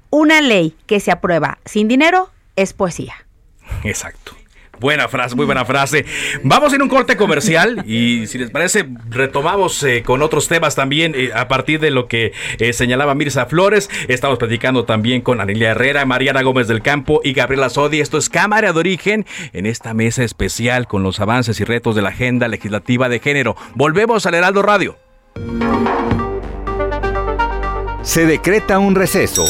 [0.09, 3.15] Una ley que se aprueba sin dinero es poesía.
[3.83, 4.36] Exacto.
[4.79, 6.05] Buena frase, muy buena frase.
[6.43, 11.13] Vamos en un corte comercial y si les parece retomamos eh, con otros temas también
[11.15, 13.89] eh, a partir de lo que eh, señalaba Mirza Flores.
[14.07, 18.01] Estamos platicando también con Anilia Herrera, Mariana Gómez del Campo y Gabriela Sodi.
[18.01, 22.01] Esto es Cámara de Origen en esta mesa especial con los avances y retos de
[22.03, 23.55] la agenda legislativa de género.
[23.73, 24.97] Volvemos al Heraldo Radio.
[28.03, 29.43] Se decreta un receso.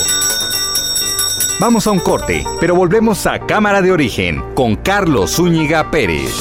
[1.60, 6.32] Vamos a un corte, pero volvemos a Cámara de Origen con Carlos Zúñiga Pérez.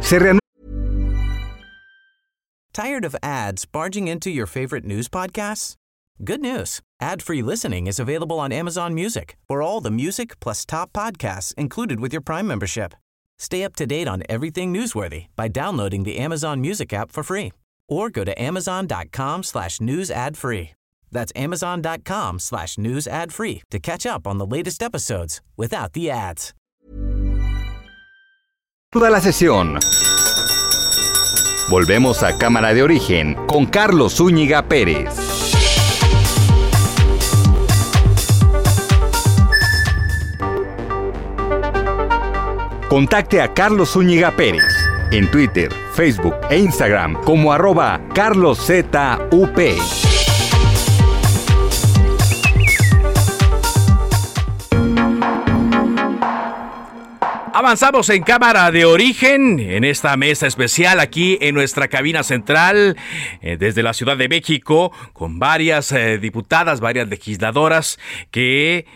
[0.00, 0.38] Se
[2.72, 5.74] Tired of ads barging into your favorite news podcasts?
[6.22, 6.80] Good news.
[7.00, 9.36] Ad-free listening is available on Amazon Music.
[9.48, 12.94] For all the music plus top podcasts included with your Prime membership.
[13.40, 17.50] Stay up to date on everything newsworthy by downloading the Amazon Music app for free
[17.90, 20.70] or go to amazon.com slash news ad free.
[21.12, 26.10] That's amazon.com slash news ad free to catch up on the latest episodes without the
[26.10, 26.54] ads.
[28.92, 29.78] Toda la sesión.
[31.68, 35.14] Volvemos a Cámara de Origen con Carlos Zúñiga Pérez.
[42.88, 44.74] Contacte a Carlos Zúñiga Pérez
[45.12, 48.96] en Twitter, Facebook e Instagram como arroba carloszup.
[57.52, 62.96] Avanzamos en cámara de origen, en esta mesa especial aquí en nuestra cabina central,
[63.42, 67.98] eh, desde la Ciudad de México, con varias eh, diputadas, varias legisladoras
[68.30, 68.86] que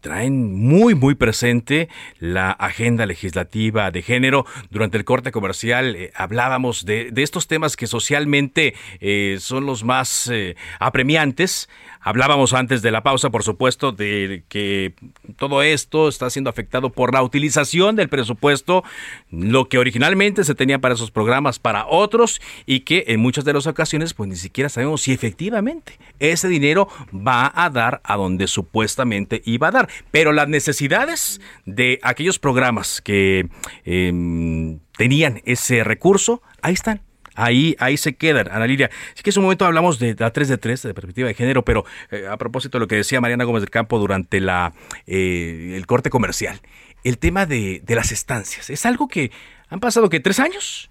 [0.00, 4.46] traen muy muy presente la agenda legislativa de género.
[4.70, 10.28] Durante el corte comercial eh, hablábamos de, estos temas que socialmente eh, son los más
[10.28, 11.68] eh, apremiantes.
[12.02, 14.94] Hablábamos antes de la pausa, por supuesto, de que
[15.36, 18.84] todo esto está siendo afectado por la utilización del presupuesto,
[19.30, 23.52] lo que originalmente se tenía para esos programas para otros y que en muchas de
[23.52, 28.46] las ocasiones pues ni siquiera sabemos si efectivamente ese dinero va a dar a donde
[28.46, 29.88] supuestamente iba a dar.
[30.10, 33.48] Pero las necesidades de aquellos programas que
[33.84, 37.09] em, tenían ese recurso, ahí están.
[37.40, 38.90] Ahí, ahí se quedan, Ana Lilia.
[39.14, 41.64] Sí que en un momento hablamos de la 3 de 3, de perspectiva de género,
[41.64, 44.74] pero eh, a propósito de lo que decía Mariana Gómez del Campo durante la,
[45.06, 46.60] eh, el corte comercial,
[47.02, 48.68] el tema de, de las estancias.
[48.68, 49.30] Es algo que
[49.70, 50.89] han pasado que tres años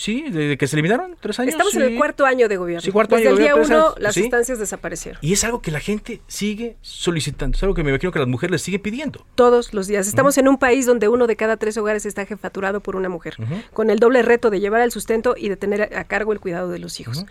[0.00, 1.52] Sí, desde que se eliminaron, tres años.
[1.52, 2.80] Estamos en el cuarto año de gobierno.
[2.80, 5.20] Sí, cuarto Desde año el día gobierno, uno, las instancias desaparecieron.
[5.22, 7.54] Y es algo que la gente sigue solicitando.
[7.54, 9.26] Es algo que me imagino que las mujeres les siguen pidiendo.
[9.34, 10.08] Todos los días.
[10.08, 13.36] Estamos en un país donde uno de cada tres hogares está jefaturado por una mujer,
[13.74, 16.70] con el doble reto de llevar el sustento y de tener a cargo el cuidado
[16.70, 17.26] de los hijos.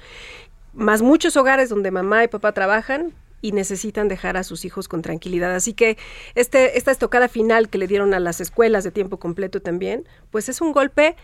[0.74, 5.02] Más muchos hogares donde mamá y papá trabajan, y necesitan dejar a sus hijos con
[5.02, 5.56] tranquilidad.
[5.56, 5.98] Así que
[6.36, 10.50] este, esta estocada final que le dieron a las escuelas de tiempo completo también, pues
[10.50, 11.16] es un golpe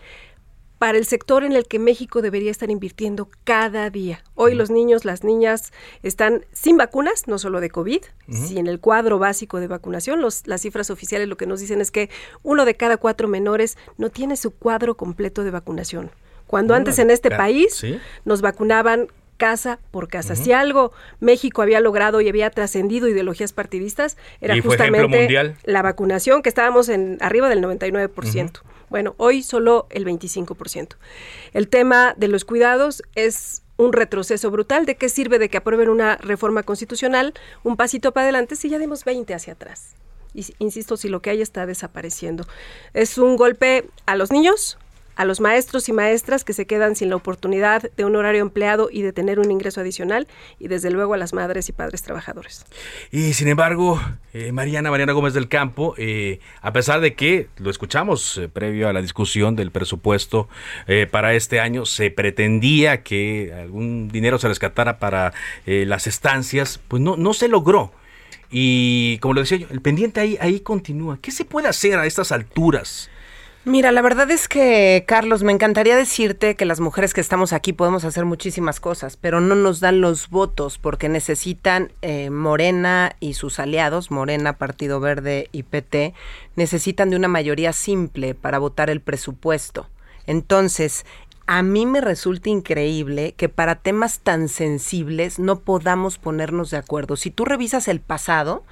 [0.78, 4.22] para el sector en el que México debería estar invirtiendo cada día.
[4.34, 8.80] Hoy los niños, las niñas están sin vacunas, no solo de COVID, sino en el
[8.80, 10.20] cuadro básico de vacunación.
[10.20, 12.10] Los, las cifras oficiales lo que nos dicen es que
[12.42, 16.10] uno de cada cuatro menores no tiene su cuadro completo de vacunación.
[16.46, 17.84] Cuando antes en este país
[18.24, 20.34] nos vacunaban casa por casa.
[20.34, 26.48] Si algo México había logrado y había trascendido ideologías partidistas, era justamente la vacunación, que
[26.48, 28.62] estábamos en arriba del 99%.
[28.88, 30.96] Bueno, hoy solo el 25%.
[31.52, 34.86] El tema de los cuidados es un retroceso brutal.
[34.86, 38.78] ¿De qué sirve de que aprueben una reforma constitucional, un pasito para adelante, si ya
[38.78, 39.94] dimos 20 hacia atrás?
[40.58, 42.46] Insisto, si lo que hay está desapareciendo.
[42.92, 44.78] Es un golpe a los niños,
[45.16, 48.88] a los maestros y maestras que se quedan sin la oportunidad de un horario empleado
[48.92, 52.64] y de tener un ingreso adicional, y desde luego a las madres y padres trabajadores.
[53.10, 54.00] Y sin embargo,
[54.32, 58.88] eh, Mariana, Mariana Gómez del Campo, eh, a pesar de que lo escuchamos eh, previo
[58.88, 60.48] a la discusión del presupuesto
[61.10, 65.32] para este año, se pretendía que algún dinero se rescatara para
[65.66, 67.92] las estancias, pues no, no se logró.
[68.50, 71.18] Y como lo decía yo, el pendiente ahí, ahí continúa.
[71.20, 73.10] ¿Qué se puede hacer a estas alturas?
[73.68, 77.72] Mira, la verdad es que, Carlos, me encantaría decirte que las mujeres que estamos aquí
[77.72, 83.34] podemos hacer muchísimas cosas, pero no nos dan los votos porque necesitan eh, Morena y
[83.34, 86.14] sus aliados, Morena, Partido Verde y PT,
[86.54, 89.88] necesitan de una mayoría simple para votar el presupuesto.
[90.28, 91.04] Entonces,
[91.48, 97.16] a mí me resulta increíble que para temas tan sensibles no podamos ponernos de acuerdo.
[97.16, 98.62] Si tú revisas el pasado,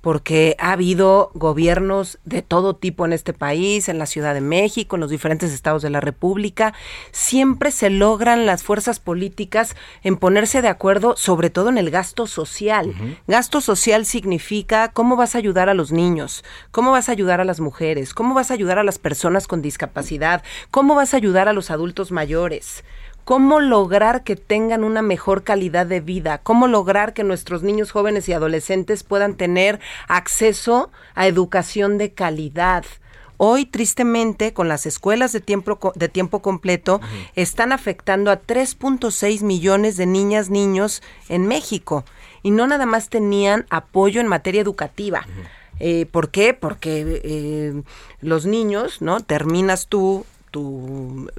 [0.00, 4.96] porque ha habido gobiernos de todo tipo en este país, en la Ciudad de México,
[4.96, 6.74] en los diferentes estados de la República.
[7.10, 12.26] Siempre se logran las fuerzas políticas en ponerse de acuerdo, sobre todo en el gasto
[12.26, 12.94] social.
[13.26, 17.44] Gasto social significa cómo vas a ayudar a los niños, cómo vas a ayudar a
[17.44, 21.48] las mujeres, cómo vas a ayudar a las personas con discapacidad, cómo vas a ayudar
[21.48, 22.84] a los adultos mayores
[23.28, 28.26] cómo lograr que tengan una mejor calidad de vida, cómo lograr que nuestros niños jóvenes
[28.26, 32.86] y adolescentes puedan tener acceso a educación de calidad.
[33.36, 37.02] Hoy, tristemente, con las escuelas de tiempo, de tiempo completo,
[37.34, 42.06] están afectando a 3.6 millones de niñas, niños en México.
[42.42, 45.26] Y no nada más tenían apoyo en materia educativa.
[45.80, 46.54] Eh, ¿Por qué?
[46.54, 47.82] Porque eh,
[48.22, 49.20] los niños, ¿no?
[49.20, 51.30] Terminas tú tu,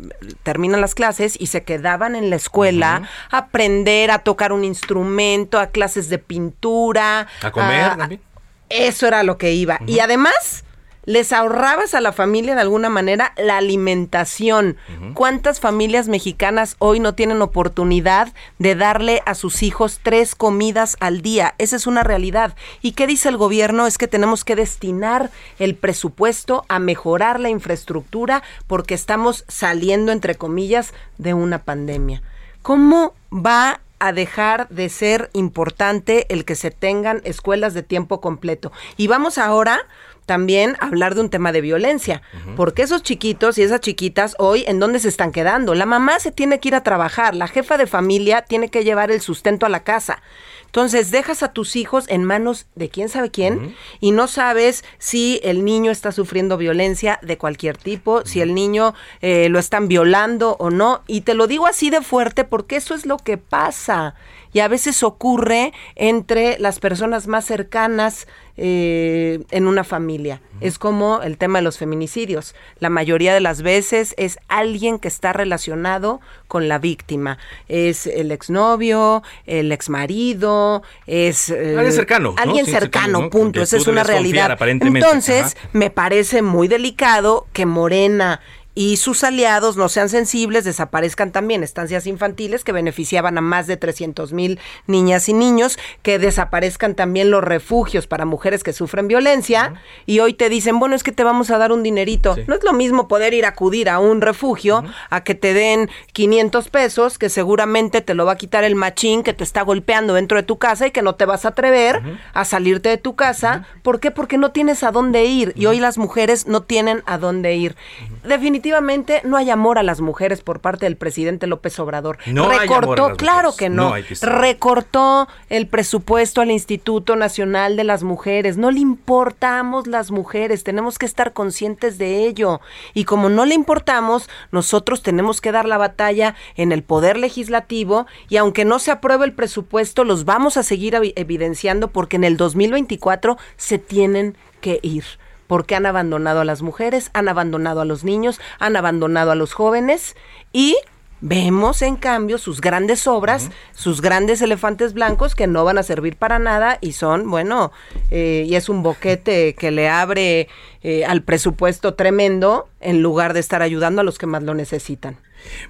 [0.43, 5.59] terminan las clases y se quedaban en la escuela a aprender a tocar un instrumento,
[5.59, 7.27] a clases de pintura.
[7.41, 8.21] A comer también.
[8.69, 9.79] Eso era lo que iba.
[9.87, 10.63] Y además
[11.09, 14.77] les ahorrabas a la familia de alguna manera la alimentación.
[15.15, 21.23] ¿Cuántas familias mexicanas hoy no tienen oportunidad de darle a sus hijos tres comidas al
[21.23, 21.55] día?
[21.57, 22.55] Esa es una realidad.
[22.83, 23.87] ¿Y qué dice el gobierno?
[23.87, 30.35] Es que tenemos que destinar el presupuesto a mejorar la infraestructura porque estamos saliendo, entre
[30.35, 32.21] comillas, de una pandemia.
[32.61, 38.71] ¿Cómo va a dejar de ser importante el que se tengan escuelas de tiempo completo?
[38.95, 39.87] Y vamos ahora
[40.29, 42.21] también hablar de un tema de violencia,
[42.55, 45.73] porque esos chiquitos y esas chiquitas hoy, ¿en dónde se están quedando?
[45.73, 49.09] La mamá se tiene que ir a trabajar, la jefa de familia tiene que llevar
[49.09, 50.21] el sustento a la casa.
[50.67, 55.39] Entonces dejas a tus hijos en manos de quién sabe quién y no sabes si
[55.41, 60.57] el niño está sufriendo violencia de cualquier tipo, si el niño eh, lo están violando
[60.59, 61.01] o no.
[61.07, 64.13] Y te lo digo así de fuerte porque eso es lo que pasa
[64.53, 68.27] y a veces ocurre entre las personas más cercanas
[68.61, 70.41] eh, en una familia.
[70.59, 72.55] Es como el tema de los feminicidios.
[72.79, 77.37] La mayoría de las veces es alguien que está relacionado con la víctima.
[77.69, 81.49] Es el exnovio, el exmarido, es...
[81.49, 82.35] Eh, alguien cercano.
[82.37, 83.61] Alguien cercano, punto.
[83.61, 84.57] Esa es una realidad.
[84.61, 88.41] Entonces, me parece muy delicado que Morena
[88.75, 91.63] y sus aliados no sean sensibles, desaparezcan también.
[91.63, 97.31] Estancias infantiles que beneficiaban a más de 300 mil niñas y niños, que desaparezcan también
[97.31, 99.73] los refugios para mujeres que sufren violencia.
[100.05, 102.37] Y hoy te dicen, bueno, es que te vamos a dar un dinerito.
[102.47, 105.89] No es lo mismo poder ir a acudir a un refugio a que te den
[106.13, 110.13] 500 pesos, que seguramente te lo va a quitar el machín que te está golpeando
[110.13, 112.01] dentro de tu casa y que no te vas a atrever
[112.33, 113.65] a salirte de tu casa.
[113.81, 114.11] ¿Por qué?
[114.11, 115.53] Porque no tienes a dónde ir.
[115.55, 117.75] Y hoy las mujeres no tienen a dónde ir.
[118.23, 122.17] Definitivamente definitivamente no hay amor a las mujeres por parte del presidente López Obrador.
[122.27, 123.93] No recortó, claro que no.
[124.21, 128.57] recortó el presupuesto al Instituto Nacional de las Mujeres.
[128.57, 132.59] No le importamos las mujeres, tenemos que estar conscientes de ello.
[132.93, 138.07] Y como no le importamos, nosotros tenemos que dar la batalla en el poder legislativo
[138.27, 142.35] y aunque no se apruebe el presupuesto, los vamos a seguir evidenciando porque en el
[142.35, 145.05] 2024 se tienen que ir
[145.49, 149.53] porque han abandonado a las mujeres, han abandonado a los niños, han abandonado a los
[149.53, 150.15] jóvenes
[150.53, 150.77] y
[151.21, 156.17] vemos en cambio sus grandes obras, sus grandes elefantes blancos que no van a servir
[156.17, 157.71] para nada y son, bueno,
[158.11, 160.49] eh, y es un boquete que le abre
[160.83, 165.17] eh, al presupuesto tremendo en lugar de estar ayudando a los que más lo necesitan.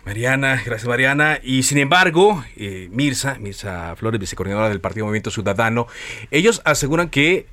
[0.05, 1.39] Mariana, gracias Mariana.
[1.41, 5.87] Y sin embargo, eh, Mirza, Mirza Flores, vicecoordinadora del Partido Movimiento Ciudadano,
[6.31, 7.47] ellos aseguran que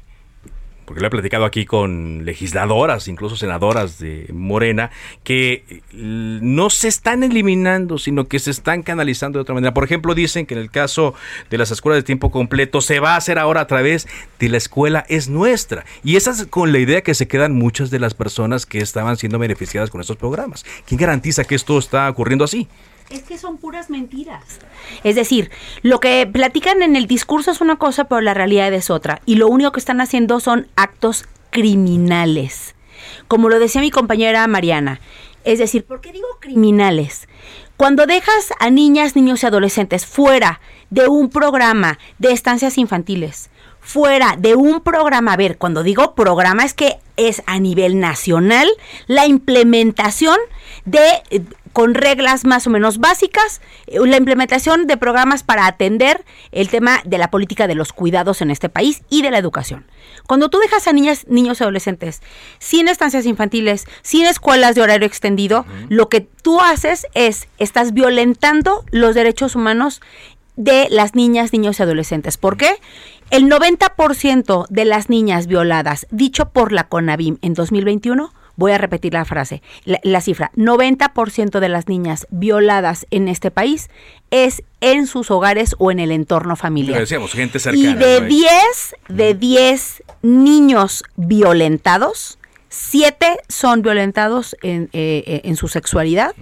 [0.86, 4.90] porque lo he platicado aquí con legisladoras, incluso senadoras de Morena,
[5.24, 9.74] que eh, no se están eliminando, sino que se están canalizando de otra manera.
[9.74, 11.14] Por ejemplo, dicen que en el caso
[11.50, 14.06] de las escuelas de tiempo completo se va a hacer ahora a través
[14.38, 15.84] de la escuela es nuestra.
[16.04, 19.16] Y esa es con la idea que se quedan muchas de las personas que estaban
[19.16, 20.64] siendo beneficiadas con estos programas.
[20.86, 22.68] ¿Quién garantiza que esto está ocurriendo así?
[23.10, 24.42] Es que son puras mentiras.
[25.04, 25.50] Es decir,
[25.82, 29.20] lo que platican en el discurso es una cosa, pero la realidad es otra.
[29.26, 32.74] Y lo único que están haciendo son actos criminales.
[33.28, 35.00] Como lo decía mi compañera Mariana.
[35.44, 37.28] Es decir, ¿por qué digo criminales?
[37.76, 40.60] Cuando dejas a niñas, niños y adolescentes fuera
[40.90, 46.64] de un programa de estancias infantiles, fuera de un programa, a ver, cuando digo programa
[46.64, 48.68] es que es a nivel nacional
[49.06, 50.36] la implementación
[50.84, 51.04] de
[51.76, 57.02] con reglas más o menos básicas, eh, la implementación de programas para atender el tema
[57.04, 59.84] de la política de los cuidados en este país y de la educación.
[60.26, 62.22] Cuando tú dejas a niñas, niños y adolescentes
[62.60, 68.82] sin estancias infantiles, sin escuelas de horario extendido, lo que tú haces es, estás violentando
[68.90, 70.00] los derechos humanos
[70.56, 72.38] de las niñas, niños y adolescentes.
[72.38, 72.70] ¿Por qué?
[73.28, 79.12] El 90% de las niñas violadas, dicho por la CONAVIM en 2021, Voy a repetir
[79.12, 80.50] la frase, la, cifra.
[80.56, 83.88] 90% de las niñas violadas en este país
[84.30, 86.98] es en sus hogares o en el entorno familiar.
[86.98, 87.90] decíamos, gente cercana.
[87.90, 88.50] Y de 10,
[89.08, 92.38] de 10 niños violentados,
[92.68, 96.34] 7 son violentados en, eh, eh, en su sexualidad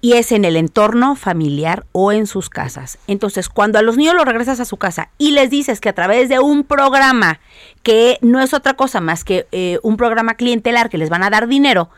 [0.00, 2.98] y es en el entorno familiar o en sus casas.
[3.06, 5.94] Entonces, cuando a los niños los regresas a su casa y les dices que a
[5.94, 7.40] través de un programa
[7.82, 11.30] que no es otra cosa más que eh, un programa clientelar que les van a
[11.30, 11.90] dar dinero,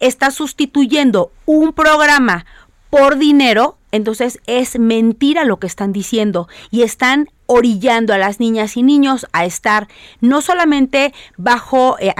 [0.00, 2.44] está sustituyendo un programa
[2.90, 8.76] por dinero, entonces es mentira lo que están diciendo y están orillando a las niñas
[8.76, 9.88] y niños a estar
[10.20, 12.12] no solamente bajo eh,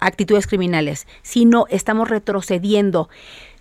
[0.00, 3.08] actitudes criminales, sino estamos retrocediendo.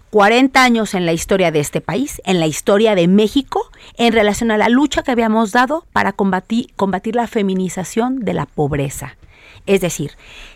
[0.09, 4.51] 40 años en la historia de este país, en la historia de México, en relación
[4.51, 9.16] a la lucha que habíamos dado para combatir, combatir la feminización de la pobreza.
[9.67, 10.11] Es decir,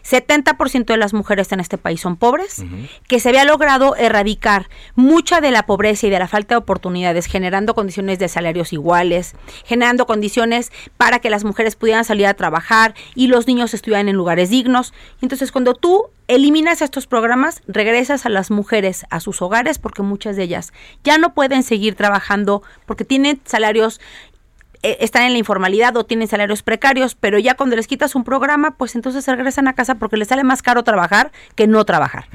[0.09, 2.63] 70% de las mujeres en este país son pobres,
[3.07, 7.25] que se había logrado erradicar mucha de la pobreza y de la falta de oportunidades,
[7.25, 9.35] generando condiciones de salarios iguales,
[9.65, 14.15] generando condiciones para que las mujeres pudieran salir a trabajar y los niños estudiaran en
[14.15, 14.93] lugares dignos.
[15.21, 20.37] Entonces, cuando tú eliminas estos programas, regresas a las mujeres a sus hogares porque muchas
[20.37, 20.71] de ellas
[21.03, 23.99] ya no pueden seguir trabajando porque tienen salarios
[24.83, 28.71] están en la informalidad o tienen salarios precarios, pero ya cuando les quitas un programa,
[28.77, 32.25] pues entonces se regresan a casa porque les sale más caro trabajar que no trabajar.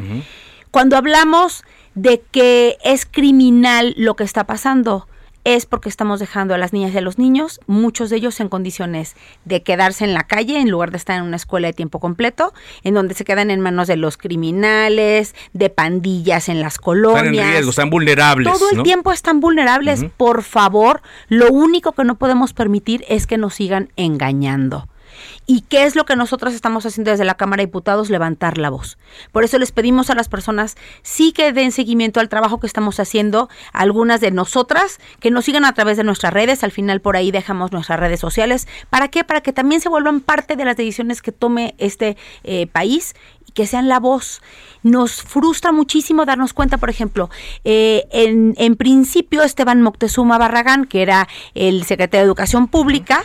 [0.70, 5.09] Cuando hablamos de que es criminal lo que está pasando,
[5.47, 8.49] es porque estamos dejando a las niñas y a los niños, muchos de ellos en
[8.49, 12.01] condiciones de quedarse en la calle en lugar de estar en una escuela de tiempo
[12.01, 17.22] completo, en donde se quedan en manos de los criminales, de pandillas en las colonias.
[17.22, 18.53] Están en riesgo, están vulnerables.
[18.53, 20.05] Todo el tiempo están vulnerables.
[20.16, 24.88] Por favor, lo único que no podemos permitir es que nos sigan engañando.
[25.47, 28.11] ¿Y qué es lo que nosotros estamos haciendo desde la Cámara de Diputados?
[28.11, 28.99] Levantar la voz.
[29.33, 33.01] Por eso les pedimos a las personas sí que den seguimiento al trabajo que estamos
[33.01, 37.17] haciendo, algunas de nosotras, que nos sigan a través de nuestras redes, al final por
[37.17, 38.67] ahí dejamos nuestras redes sociales.
[38.91, 39.25] ¿Para qué?
[39.25, 43.14] Para que también se vuelvan parte de las decisiones que tome este eh, país
[43.47, 44.43] y que sean la voz.
[44.83, 47.31] Nos frustra muchísimo darnos cuenta, por ejemplo,
[47.64, 53.25] eh, en, en principio Esteban Moctezuma Barragán, que era el secretario de Educación Pública,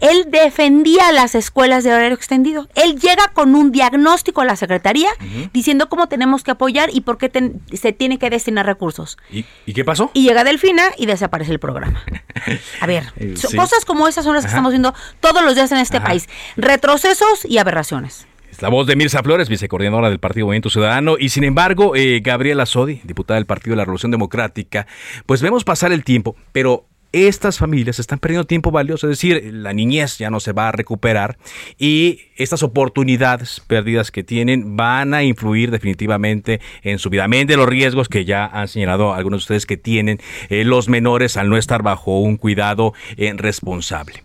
[0.00, 2.68] él defendía las escuelas de horario extendido.
[2.74, 5.08] Él llega con un diagnóstico a la Secretaría
[5.52, 7.30] diciendo cómo tenemos que apoyar y por qué
[7.72, 9.16] se tiene que destinar recursos.
[9.30, 10.10] ¿Y, qué pasó?
[10.14, 12.02] Y llega Delfina y desaparece el programa.
[12.80, 15.78] A ver, eh, cosas como esas son las que estamos viendo todos los días en
[15.78, 16.28] este país.
[16.56, 18.26] Retrocesos y aberraciones.
[18.50, 22.20] Es la voz de Mirza Flores, vicecoordinadora del Partido Movimiento Ciudadano, y sin embargo, eh,
[22.20, 24.86] Gabriela Sodi, diputada del Partido de la Revolución Democrática,
[25.26, 29.72] pues vemos pasar el tiempo, pero estas familias están perdiendo tiempo valioso, es decir, la
[29.72, 31.38] niñez ya no se va a recuperar
[31.78, 37.56] y estas oportunidades perdidas que tienen van a influir definitivamente en su vida, amén de
[37.56, 41.48] los riesgos que ya han señalado algunos de ustedes que tienen eh, los menores al
[41.48, 44.24] no estar bajo un cuidado eh, responsable.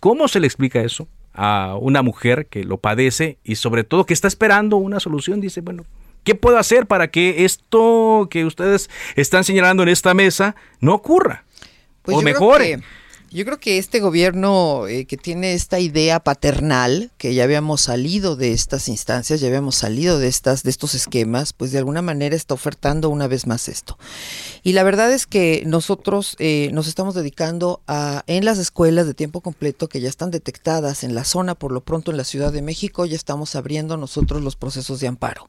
[0.00, 4.14] ¿Cómo se le explica eso a una mujer que lo padece y sobre todo que
[4.14, 5.40] está esperando una solución?
[5.40, 5.84] Dice, bueno,
[6.26, 11.45] ¿Qué puedo hacer para que esto que ustedes están señalando en esta mesa no ocurra?
[12.06, 12.78] Pues o mejore.
[13.36, 18.34] Yo creo que este gobierno eh, que tiene esta idea paternal, que ya habíamos salido
[18.34, 22.34] de estas instancias, ya habíamos salido de estas, de estos esquemas, pues de alguna manera
[22.34, 23.98] está ofertando una vez más esto.
[24.62, 29.12] Y la verdad es que nosotros eh, nos estamos dedicando a, en las escuelas de
[29.12, 32.54] tiempo completo que ya están detectadas en la zona, por lo pronto en la Ciudad
[32.54, 35.46] de México, ya estamos abriendo nosotros los procesos de amparo.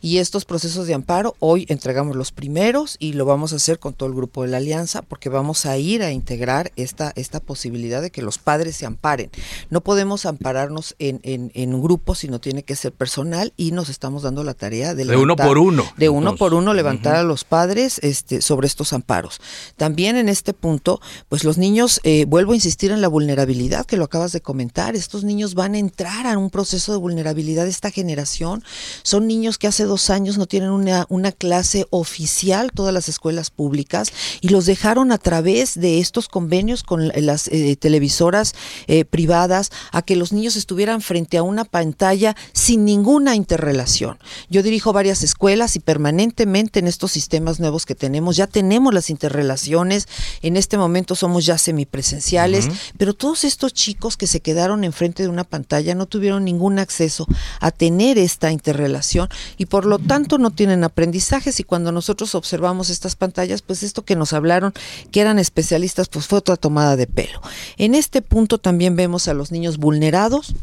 [0.00, 3.92] Y estos procesos de amparo, hoy entregamos los primeros y lo vamos a hacer con
[3.92, 8.02] todo el grupo de la Alianza, porque vamos a ir a integrar esta esta, posibilidad
[8.02, 9.30] de que los padres se amparen.
[9.70, 14.22] No podemos ampararnos en, en, en grupos, sino tiene que ser personal y nos estamos
[14.22, 15.84] dando la tarea de, de uno por uno.
[15.96, 19.40] De uno por uno levantar a los padres este, sobre estos amparos.
[19.76, 23.96] También en este punto, pues los niños, eh, vuelvo a insistir en la vulnerabilidad que
[23.96, 27.90] lo acabas de comentar, estos niños van a entrar a un proceso de vulnerabilidad esta
[27.90, 28.62] generación.
[29.02, 33.50] Son niños que hace dos años no tienen una, una clase oficial, todas las escuelas
[33.50, 38.54] públicas, y los dejaron a través de estos convenios con con las eh, televisoras
[38.86, 44.18] eh, privadas a que los niños estuvieran frente a una pantalla sin ninguna interrelación.
[44.50, 49.10] Yo dirijo varias escuelas y permanentemente en estos sistemas nuevos que tenemos ya tenemos las
[49.10, 50.08] interrelaciones.
[50.42, 55.28] En este momento somos ya semipresenciales, pero todos estos chicos que se quedaron enfrente de
[55.28, 57.26] una pantalla no tuvieron ningún acceso
[57.60, 62.90] a tener esta interrelación y por lo tanto no tienen aprendizajes y cuando nosotros observamos
[62.90, 64.72] estas pantallas, pues esto que nos hablaron
[65.12, 67.40] que eran especialistas, pues fue otra tomada de pelo.
[67.76, 70.54] En este punto también vemos a los niños vulnerados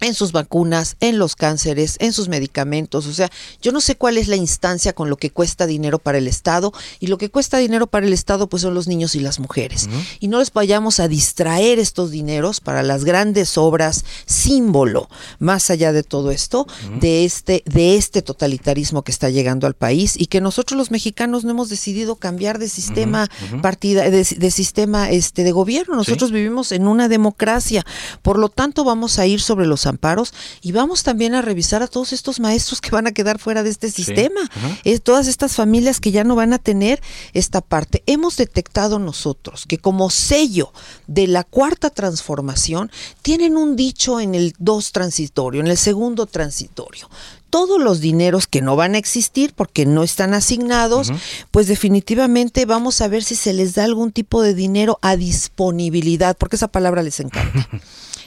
[0.00, 3.06] en sus vacunas, en los cánceres, en sus medicamentos.
[3.06, 3.30] O sea,
[3.62, 6.72] yo no sé cuál es la instancia con lo que cuesta dinero para el Estado
[7.00, 9.88] y lo que cuesta dinero para el Estado pues son los niños y las mujeres.
[10.20, 15.92] Y no les vayamos a distraer estos dineros para las grandes obras símbolo, más allá
[15.92, 16.66] de todo esto,
[17.00, 21.44] de este de este totalitarismo que está llegando al país y que nosotros los mexicanos
[21.44, 23.28] no hemos decidido cambiar de sistema
[23.62, 25.96] partida de, sistema este de gobierno.
[25.96, 27.84] Nosotros vivimos en una democracia.
[28.22, 30.32] Por lo tanto, vamos a ir sobre los amparos
[30.62, 33.70] y vamos también a revisar a todos estos maestros que van a quedar fuera de
[33.70, 34.40] este sistema,
[34.84, 37.00] es, todas estas familias que ya no van a tener
[37.32, 38.02] esta parte.
[38.06, 40.72] Hemos detectado nosotros que como sello
[41.06, 42.90] de la cuarta transformación
[43.22, 47.08] tienen un dicho en el dos transitorio, en el segundo transitorio
[47.50, 51.10] todos los dineros que no van a existir porque no están asignados,
[51.50, 56.36] pues definitivamente vamos a ver si se les da algún tipo de dinero a disponibilidad,
[56.36, 57.68] porque esa palabra les encanta.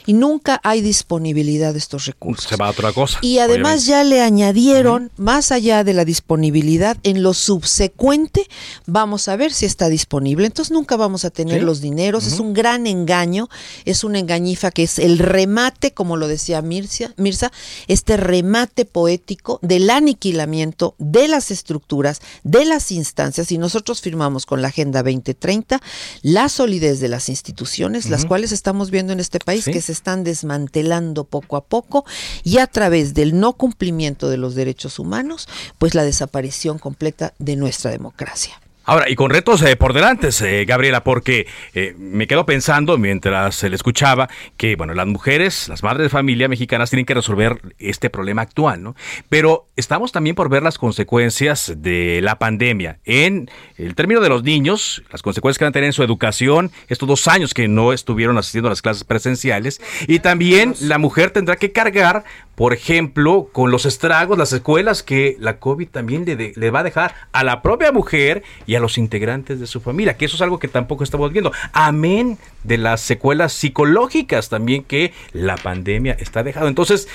[0.06, 2.48] y nunca hay disponibilidad de estos recursos.
[2.48, 3.18] Se va a otra cosa.
[3.22, 8.46] Y además ya le añadieron, más allá de la disponibilidad, en lo subsecuente
[8.86, 10.46] vamos a ver si está disponible.
[10.46, 12.26] Entonces nunca vamos a tener los dineros.
[12.26, 13.48] Es un gran engaño,
[13.84, 17.52] es una engañifa que es el remate, como lo decía Mirza, Mirza
[17.88, 23.52] este remate poético del aniquilamiento de las estructuras, de las instancias.
[23.52, 25.80] Y nosotros firmamos con la Agenda 2030
[26.22, 31.24] la solidez de las instituciones, las cuales estamos viendo en este país que están desmantelando
[31.24, 32.04] poco a poco
[32.42, 37.56] y a través del no cumplimiento de los derechos humanos, pues la desaparición completa de
[37.56, 38.61] nuestra democracia.
[38.84, 43.62] Ahora, y con retos eh, por delante, eh, Gabriela, porque eh, me quedo pensando mientras
[43.62, 48.10] le escuchaba que, bueno, las mujeres, las madres de familia mexicanas tienen que resolver este
[48.10, 48.96] problema actual, ¿no?
[49.28, 54.42] Pero estamos también por ver las consecuencias de la pandemia en el término de los
[54.42, 57.92] niños, las consecuencias que van a tener en su educación, estos dos años que no
[57.92, 62.24] estuvieron asistiendo a las clases presenciales, y también la mujer tendrá que cargar
[62.54, 66.84] por ejemplo, con los estragos, las escuelas que la COVID también le, le, va a
[66.84, 70.42] dejar a la propia mujer y a los integrantes de su familia, que eso es
[70.42, 71.52] algo que tampoco estamos viendo.
[71.72, 76.68] Amén de las secuelas psicológicas también que la pandemia está dejando.
[76.68, 77.08] Entonces,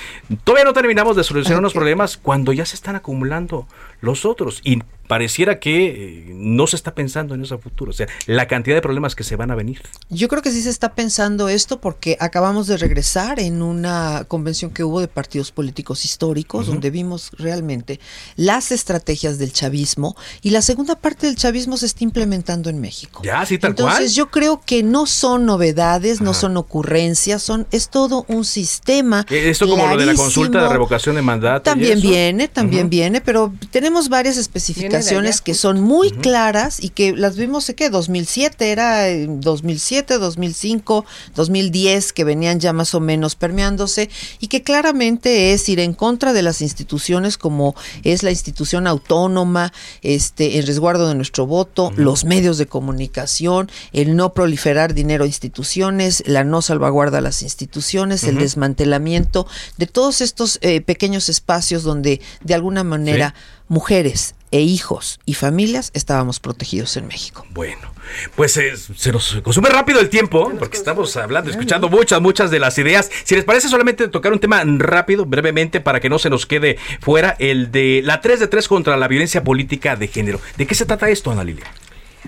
[0.44, 3.66] todavía no terminamos de solucionar los problemas cuando ya se están acumulando
[4.00, 4.60] los otros.
[4.64, 8.76] Y pareciera que eh, no se está pensando en ese futuro, o sea, la cantidad
[8.76, 9.80] de problemas que se van a venir.
[10.10, 14.70] Yo creo que sí se está pensando esto porque acabamos de regresar en una convención
[14.70, 17.98] que hubo de partidos políticos históricos, donde vimos realmente
[18.36, 23.22] las estrategias del chavismo y la segunda parte del chavismo se está implementando en México.
[23.24, 27.88] Ya, sí, tal Entonces, yo creo que no son novedades, no son ocurrencias, son es
[27.88, 29.26] todo un sistema.
[29.30, 31.62] Esto como lo de la consulta de revocación de mandato.
[31.62, 37.36] También viene, también viene, pero tenemos varias especificaciones que son muy claras y que las
[37.36, 44.10] vimos, sé que 2007, era 2007, 2005, 2010, que venían ya más o menos permeándose
[44.40, 47.74] y que claramente es ir en contra de las instituciones como
[48.04, 49.72] es la institución autónoma,
[50.02, 56.24] este, el resguardo de nuestro voto, los medios de comunicación, el no proliferar dinero instituciones,
[56.26, 62.20] la no salvaguarda a las instituciones, el desmantelamiento de todos estos eh, pequeños espacios donde
[62.42, 63.34] de alguna manera
[63.68, 67.46] mujeres e hijos y familias estábamos protegidos en México.
[67.50, 67.92] Bueno,
[68.34, 72.58] pues eh, se nos consume rápido el tiempo, porque estamos hablando, escuchando muchas, muchas de
[72.58, 73.10] las ideas.
[73.24, 76.78] Si les parece solamente tocar un tema rápido, brevemente, para que no se nos quede
[77.00, 80.40] fuera, el de la 3 de 3 contra la violencia política de género.
[80.56, 81.66] ¿De qué se trata esto, Ana Lilia?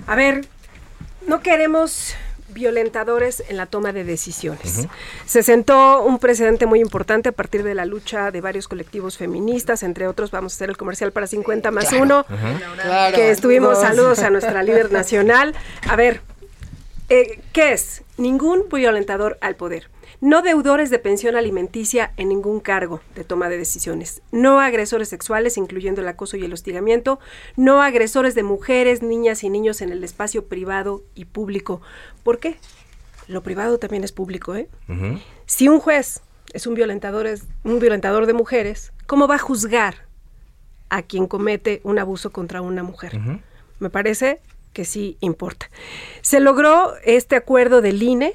[0.06, 0.46] A ver,
[1.26, 2.14] no queremos
[2.52, 4.88] violentadores en la toma de decisiones.
[5.26, 9.82] Se sentó un precedente muy importante a partir de la lucha de varios colectivos feministas,
[9.82, 12.26] entre otros vamos a hacer el comercial para 50 más 1,
[13.14, 15.54] que estuvimos, saludos a nuestra líder nacional.
[15.88, 16.22] A ver,
[17.08, 18.02] eh, ¿qué es?
[18.16, 19.88] Ningún violentador al poder
[20.20, 25.56] no deudores de pensión alimenticia en ningún cargo de toma de decisiones, no agresores sexuales,
[25.56, 27.20] incluyendo el acoso y el hostigamiento,
[27.56, 31.80] no agresores de mujeres, niñas y niños en el espacio privado y público.
[32.22, 32.56] ¿Por qué?
[33.28, 34.68] Lo privado también es público, ¿eh?
[35.46, 36.20] Si un juez
[36.52, 40.06] es un violentador, es un violentador de mujeres, ¿cómo va a juzgar
[40.88, 43.18] a quien comete un abuso contra una mujer?
[43.78, 44.40] Me parece
[44.72, 45.70] que sí importa.
[46.20, 48.34] Se logró este acuerdo del INE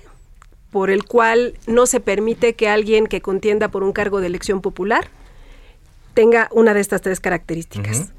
[0.76, 4.60] por el cual no se permite que alguien que contienda por un cargo de elección
[4.60, 5.08] popular
[6.14, 8.12] tenga una de estas tres características.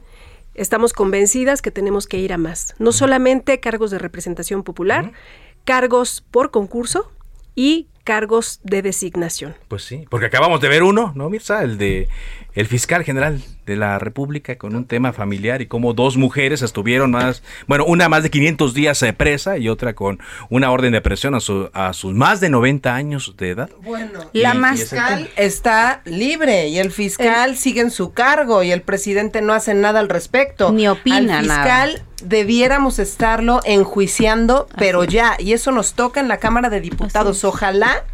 [0.55, 2.75] Estamos convencidas que tenemos que ir a más.
[2.79, 5.13] No solamente cargos de representación popular,
[5.67, 7.13] cargos por concurso
[7.55, 9.55] y cargos de designación.
[9.69, 11.63] Pues sí, porque acabamos de ver uno, ¿no, Mirza?
[11.63, 12.09] El de
[12.57, 17.11] el fiscal general de la República con un tema familiar y cómo dos mujeres estuvieron
[17.11, 21.03] más, bueno, una más de 500 días de presa y otra con una orden de
[21.03, 23.71] presión a, su, a sus más de 90 años de edad.
[23.83, 28.81] Bueno, la más fiscal está libre y el fiscal sigue en su cargo y el
[28.81, 30.73] presidente no hace nada al respecto.
[30.73, 36.39] Ni opina Al fiscal debiéramos estarlo enjuiciando, pero ya, y eso nos toca en la
[36.39, 37.45] Cámara de Diputados.
[37.45, 38.05] Ojalá,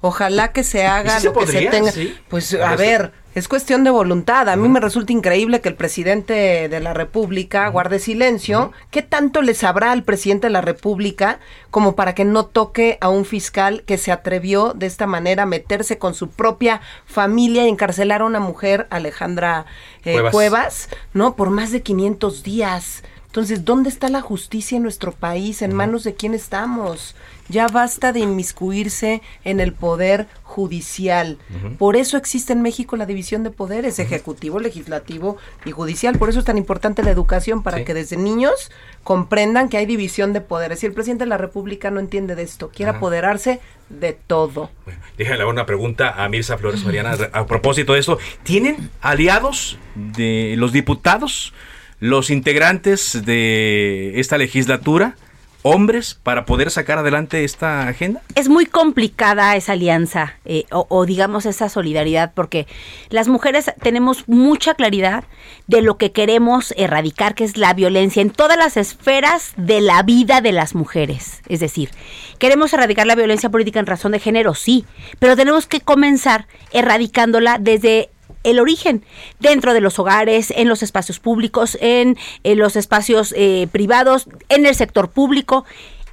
[0.00, 1.90] ojalá que se haga ¿Y sí lo se que se tenga.
[1.90, 2.14] Sí.
[2.28, 4.48] Pues A a ver, ver, es cuestión de voluntad.
[4.48, 8.72] A mí me resulta increíble que el presidente de la República guarde silencio.
[8.90, 11.38] ¿Qué tanto le sabrá al presidente de la República
[11.70, 15.46] como para que no toque a un fiscal que se atrevió de esta manera a
[15.46, 19.66] meterse con su propia familia y encarcelar a una mujer, Alejandra
[20.04, 20.32] eh, Cuevas.
[20.32, 20.88] Cuevas.
[21.12, 21.36] ¿no?
[21.36, 23.02] Por más de 500 días.
[23.28, 25.60] Entonces, ¿dónde está la justicia en nuestro país?
[25.60, 27.14] ¿En manos de quién estamos?
[27.50, 31.36] Ya basta de inmiscuirse en el poder judicial.
[31.78, 36.16] Por eso existe en México la división de poderes, ejecutivo, legislativo y judicial.
[36.18, 37.84] Por eso es tan importante la educación, para Sí.
[37.84, 38.70] que desde niños
[39.04, 40.82] comprendan que hay división de poderes.
[40.82, 42.98] Y el presidente de la República no entiende de esto, quiere Ajá.
[42.98, 43.60] apoderarse
[43.90, 44.70] de todo.
[45.18, 48.18] Déjale una pregunta a Mirza Flores Mariana a propósito de esto.
[48.42, 51.52] ¿Tienen aliados de los diputados,
[52.00, 55.16] los integrantes de esta legislatura,
[55.62, 58.22] hombres, para poder sacar adelante esta agenda?
[58.36, 62.68] es muy complicada esa alianza eh, o, o digamos esa solidaridad porque
[63.10, 65.24] las mujeres tenemos mucha claridad
[65.66, 70.02] de lo que queremos erradicar, que es la violencia en todas las esferas de la
[70.04, 71.42] vida de las mujeres.
[71.48, 71.90] Es decir,
[72.38, 74.84] queremos erradicar la violencia política en razón de género, sí,
[75.18, 78.10] pero tenemos que comenzar erradicándola desde
[78.44, 79.04] el origen
[79.40, 84.74] dentro de los hogares, en los espacios públicos, en, los espacios eh, privados, en el
[84.74, 85.64] sector público.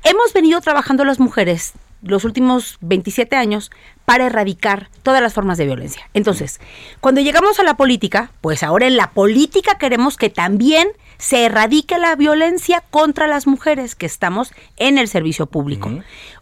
[0.03, 1.73] Hemos venido trabajando las mujeres
[2.05, 3.71] los últimos 27 años
[4.05, 6.07] para erradicar todas las formas de violencia.
[6.13, 6.59] Entonces,
[7.01, 11.97] cuando llegamos a la política, pues ahora en la política queremos que también se erradique
[11.97, 15.89] la violencia contra las mujeres que estamos en el servicio público.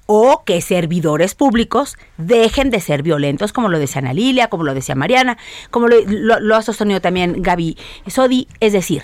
[0.06, 4.74] O que servidores públicos dejen de ser violentos, como lo decía Ana Lilia, como lo
[4.74, 5.38] decía Mariana,
[5.72, 7.78] como lo, lo- lo ha sostenido también Gaby
[8.08, 8.48] Sodi.
[8.60, 9.04] Es decir,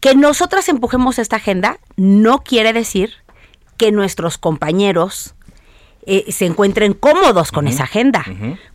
[0.00, 3.12] que nosotras empujemos esta agenda no quiere decir
[3.76, 5.34] que nuestros compañeros
[6.06, 8.24] eh, se encuentren cómodos con esa agenda,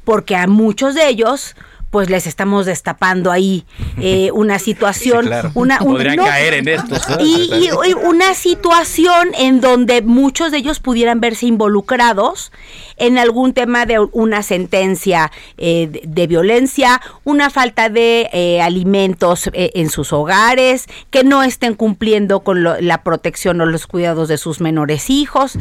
[0.04, 1.56] porque a muchos de ellos
[1.94, 3.66] pues les estamos destapando ahí
[4.02, 5.52] eh, una situación, Sí, claro.
[5.54, 7.08] una un- Podrían no, caer en estos.
[7.08, 7.24] ¿no?
[7.24, 12.52] y, y- y una situación en donde muchos de ellos pudieran verse involucrados
[12.98, 19.52] en algún tema de una sentencia eh, de, de violencia, una falta de eh, alimentos
[19.54, 24.30] eh, en sus hogares, que no estén cumpliendo con lo- la protección o los cuidados
[24.30, 25.60] de sus menores hijos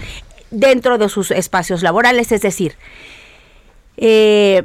[0.51, 2.33] dentro de sus espacios laborales.
[2.33, 2.76] Es decir,
[3.99, 4.62] eh,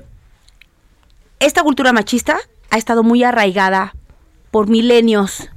[1.39, 2.38] esta cultura machista
[2.69, 3.95] ha estado muy arraigada
[4.51, 5.49] por milenios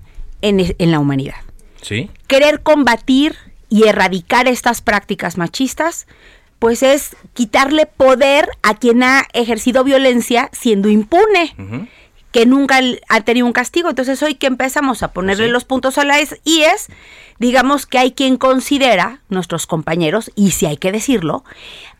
[0.42, 1.36] en, en la humanidad.
[1.82, 2.10] Sí.
[2.26, 3.36] Querer combatir
[3.68, 6.06] y erradicar estas prácticas machistas,
[6.58, 11.88] pues es quitarle poder a quien ha ejercido violencia siendo impune,
[12.32, 13.88] que nunca ha tenido un castigo.
[13.88, 16.88] Entonces hoy que empezamos a ponerle los puntos a la es y es,
[17.38, 21.44] digamos que hay quien considera, nuestros compañeros, y si hay que decirlo,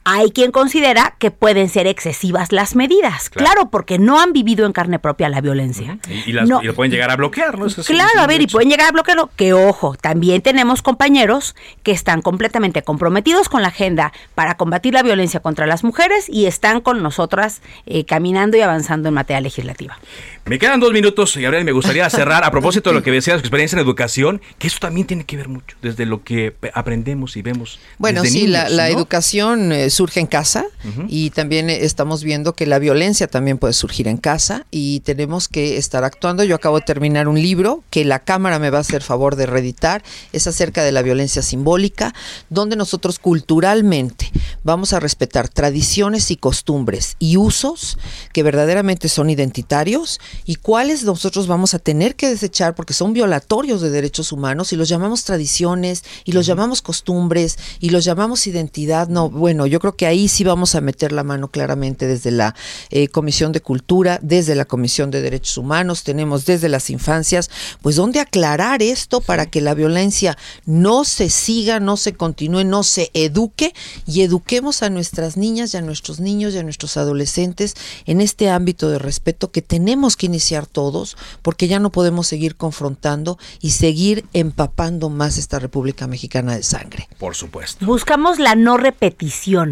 [0.04, 3.28] hay quien considera que pueden ser excesivas las medidas.
[3.30, 5.98] Claro, porque no han vivido en carne propia la violencia.
[6.08, 6.62] Y, y las- No.
[6.62, 7.66] y lo pueden llegar a bloquear, ¿no?
[7.66, 9.30] Eso Claro, a ver, y pueden llegar a bloquearlo.
[9.36, 15.02] Que ojo, también tenemos compañeros que están completamente comprometidos con la agenda para combatir la
[15.02, 19.98] violencia contra las mujeres y están con nosotras eh, caminando y avanzando en materia legislativa.
[20.46, 23.40] Me quedan dos minutos, Gabriel, me gustaría cerrar a propósito de lo que decías, tu
[23.46, 27.42] experiencia en educación, que eso también tiene que ver mucho, desde lo que aprendemos y
[27.42, 27.78] vemos.
[27.98, 28.96] Bueno, desde sí, la, niños, la ¿no?
[28.96, 30.66] educación eh, surge en casa
[31.08, 35.76] y también estamos viendo que la violencia también puede surgir en casa y tenemos que
[35.76, 36.44] estar actuando.
[36.44, 39.46] Yo acabo de terminar un libro que la Cámara me va a hacer favor de
[39.46, 42.14] reeditar, es acerca de la violencia simbólica,
[42.48, 44.30] donde nosotros culturalmente
[44.62, 47.98] vamos a respetar tradiciones y costumbres y usos
[48.32, 53.80] que verdaderamente son identitarios y cuáles nosotros vamos a tener que desechar porque son violatorios
[53.80, 59.08] de derechos humanos y los llamamos tradiciones y los llamamos costumbres y los llamamos identidad.
[59.08, 62.30] No, bueno, yo yo creo que ahí sí vamos a meter la mano claramente desde
[62.30, 62.54] la
[62.90, 67.50] eh, Comisión de Cultura, desde la Comisión de Derechos Humanos, tenemos desde las infancias,
[67.80, 72.82] pues dónde aclarar esto para que la violencia no se siga, no se continúe, no
[72.82, 73.72] se eduque
[74.06, 77.74] y eduquemos a nuestras niñas y a nuestros niños y a nuestros adolescentes
[78.04, 82.56] en este ámbito de respeto que tenemos que iniciar todos, porque ya no podemos seguir
[82.56, 87.08] confrontando y seguir empapando más esta República Mexicana de sangre.
[87.18, 87.86] Por supuesto.
[87.86, 89.69] Buscamos la no repetición.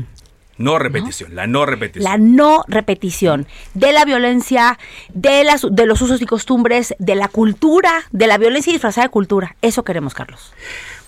[0.59, 2.05] No repetición, la no repetición.
[2.05, 4.79] La no repetición de la violencia,
[5.15, 9.11] de, las, de los usos y costumbres, de la cultura, de la violencia disfrazada de
[9.11, 9.57] cultura.
[9.63, 10.53] Eso queremos, Carlos.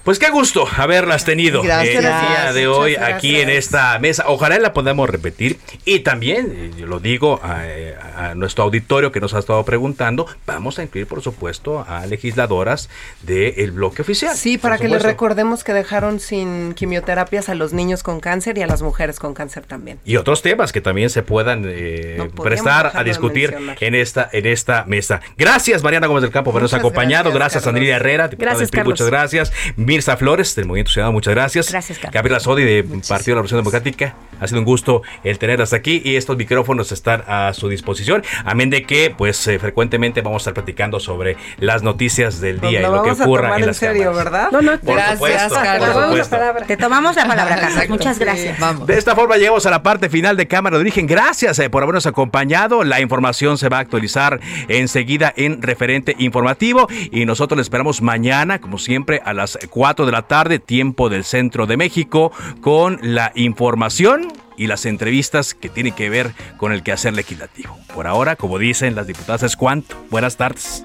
[0.04, 1.96] Pues qué gusto haberlas tenido Gracias.
[1.96, 4.24] el día de hoy aquí en esta mesa.
[4.28, 5.58] Ojalá la podamos repetir.
[5.84, 9.62] Y también, eh, yo lo digo a, eh, a nuestro auditorio que nos ha estado
[9.64, 12.88] preguntando, vamos a incluir, por supuesto, a legisladoras
[13.22, 14.34] del bloque oficial.
[14.36, 18.62] Sí, para que les recordemos que dejaron sin quimioterapias a los niños con cáncer y
[18.62, 19.98] a las mujeres con cáncer también.
[20.04, 24.46] Y otros temas que también se puedan eh, No prestar a discutir en esta, en
[24.46, 25.20] esta mesa.
[25.36, 27.30] Gracias, Mariana Gómez del Campo, por habernos acompañado.
[27.30, 27.80] gracias, Gracias, Carlos.
[27.80, 29.32] Andrea Herrera, Gracias, PRI, muchas Carlos.
[29.32, 29.52] gracias.
[29.90, 31.68] Mirza Flores, del Movimiento Ciudadano, muchas gracias.
[31.68, 32.14] Gracias, Carlos.
[32.14, 34.14] Gabriela Sodi, de Partido de la Revolución Democrática.
[34.40, 38.22] Ha sido un gusto el tenerlas aquí y estos micrófonos están a su disposición.
[38.44, 42.82] Amén de que, pues, eh, frecuentemente vamos a estar platicando sobre las noticias del día
[42.82, 44.24] Nos y lo que a ocurra tomar en en las serio, cámaras.
[44.24, 44.48] ¿verdad?
[44.52, 45.88] No, no, Por Gracias, supuesto, Carlos.
[45.88, 46.36] por Te tomamos la supuesto.
[46.36, 46.66] palabra.
[46.66, 47.88] Te tomamos la palabra, Carlos.
[47.88, 48.58] Muchas Sí, gracias.
[48.60, 48.86] Vamos.
[48.86, 51.08] De esta forma llegamos a la parte final de Cámara de Origen.
[51.08, 52.84] Gracias eh, por habernos acompañado.
[52.84, 54.38] La información se va a actualizar
[54.68, 60.12] enseguida en referente informativo y nosotros le esperamos mañana, como siempre, a las 4 de
[60.12, 65.94] la tarde, tiempo del centro de México, con la información y las entrevistas que tienen
[65.94, 67.78] que ver con el quehacer legislativo.
[67.94, 69.96] Por ahora, como dicen las diputadas, es cuanto.
[70.10, 70.84] Buenas tardes.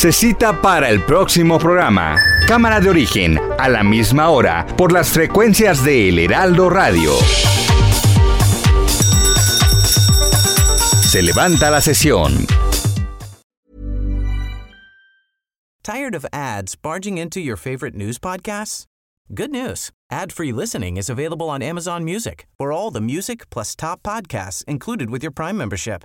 [0.00, 2.16] Se cita para el próximo programa.
[2.48, 7.12] Cámara de origen, a la misma hora, por las frecuencias de El Heraldo Radio.
[11.02, 12.46] Se levanta la sesión.
[15.82, 18.86] Tired of ads barging into your favorite news podcasts?
[19.34, 19.90] Good news.
[20.10, 25.10] Ad-free listening is available on Amazon Music for all the music plus top podcasts included
[25.10, 26.04] with your Prime membership.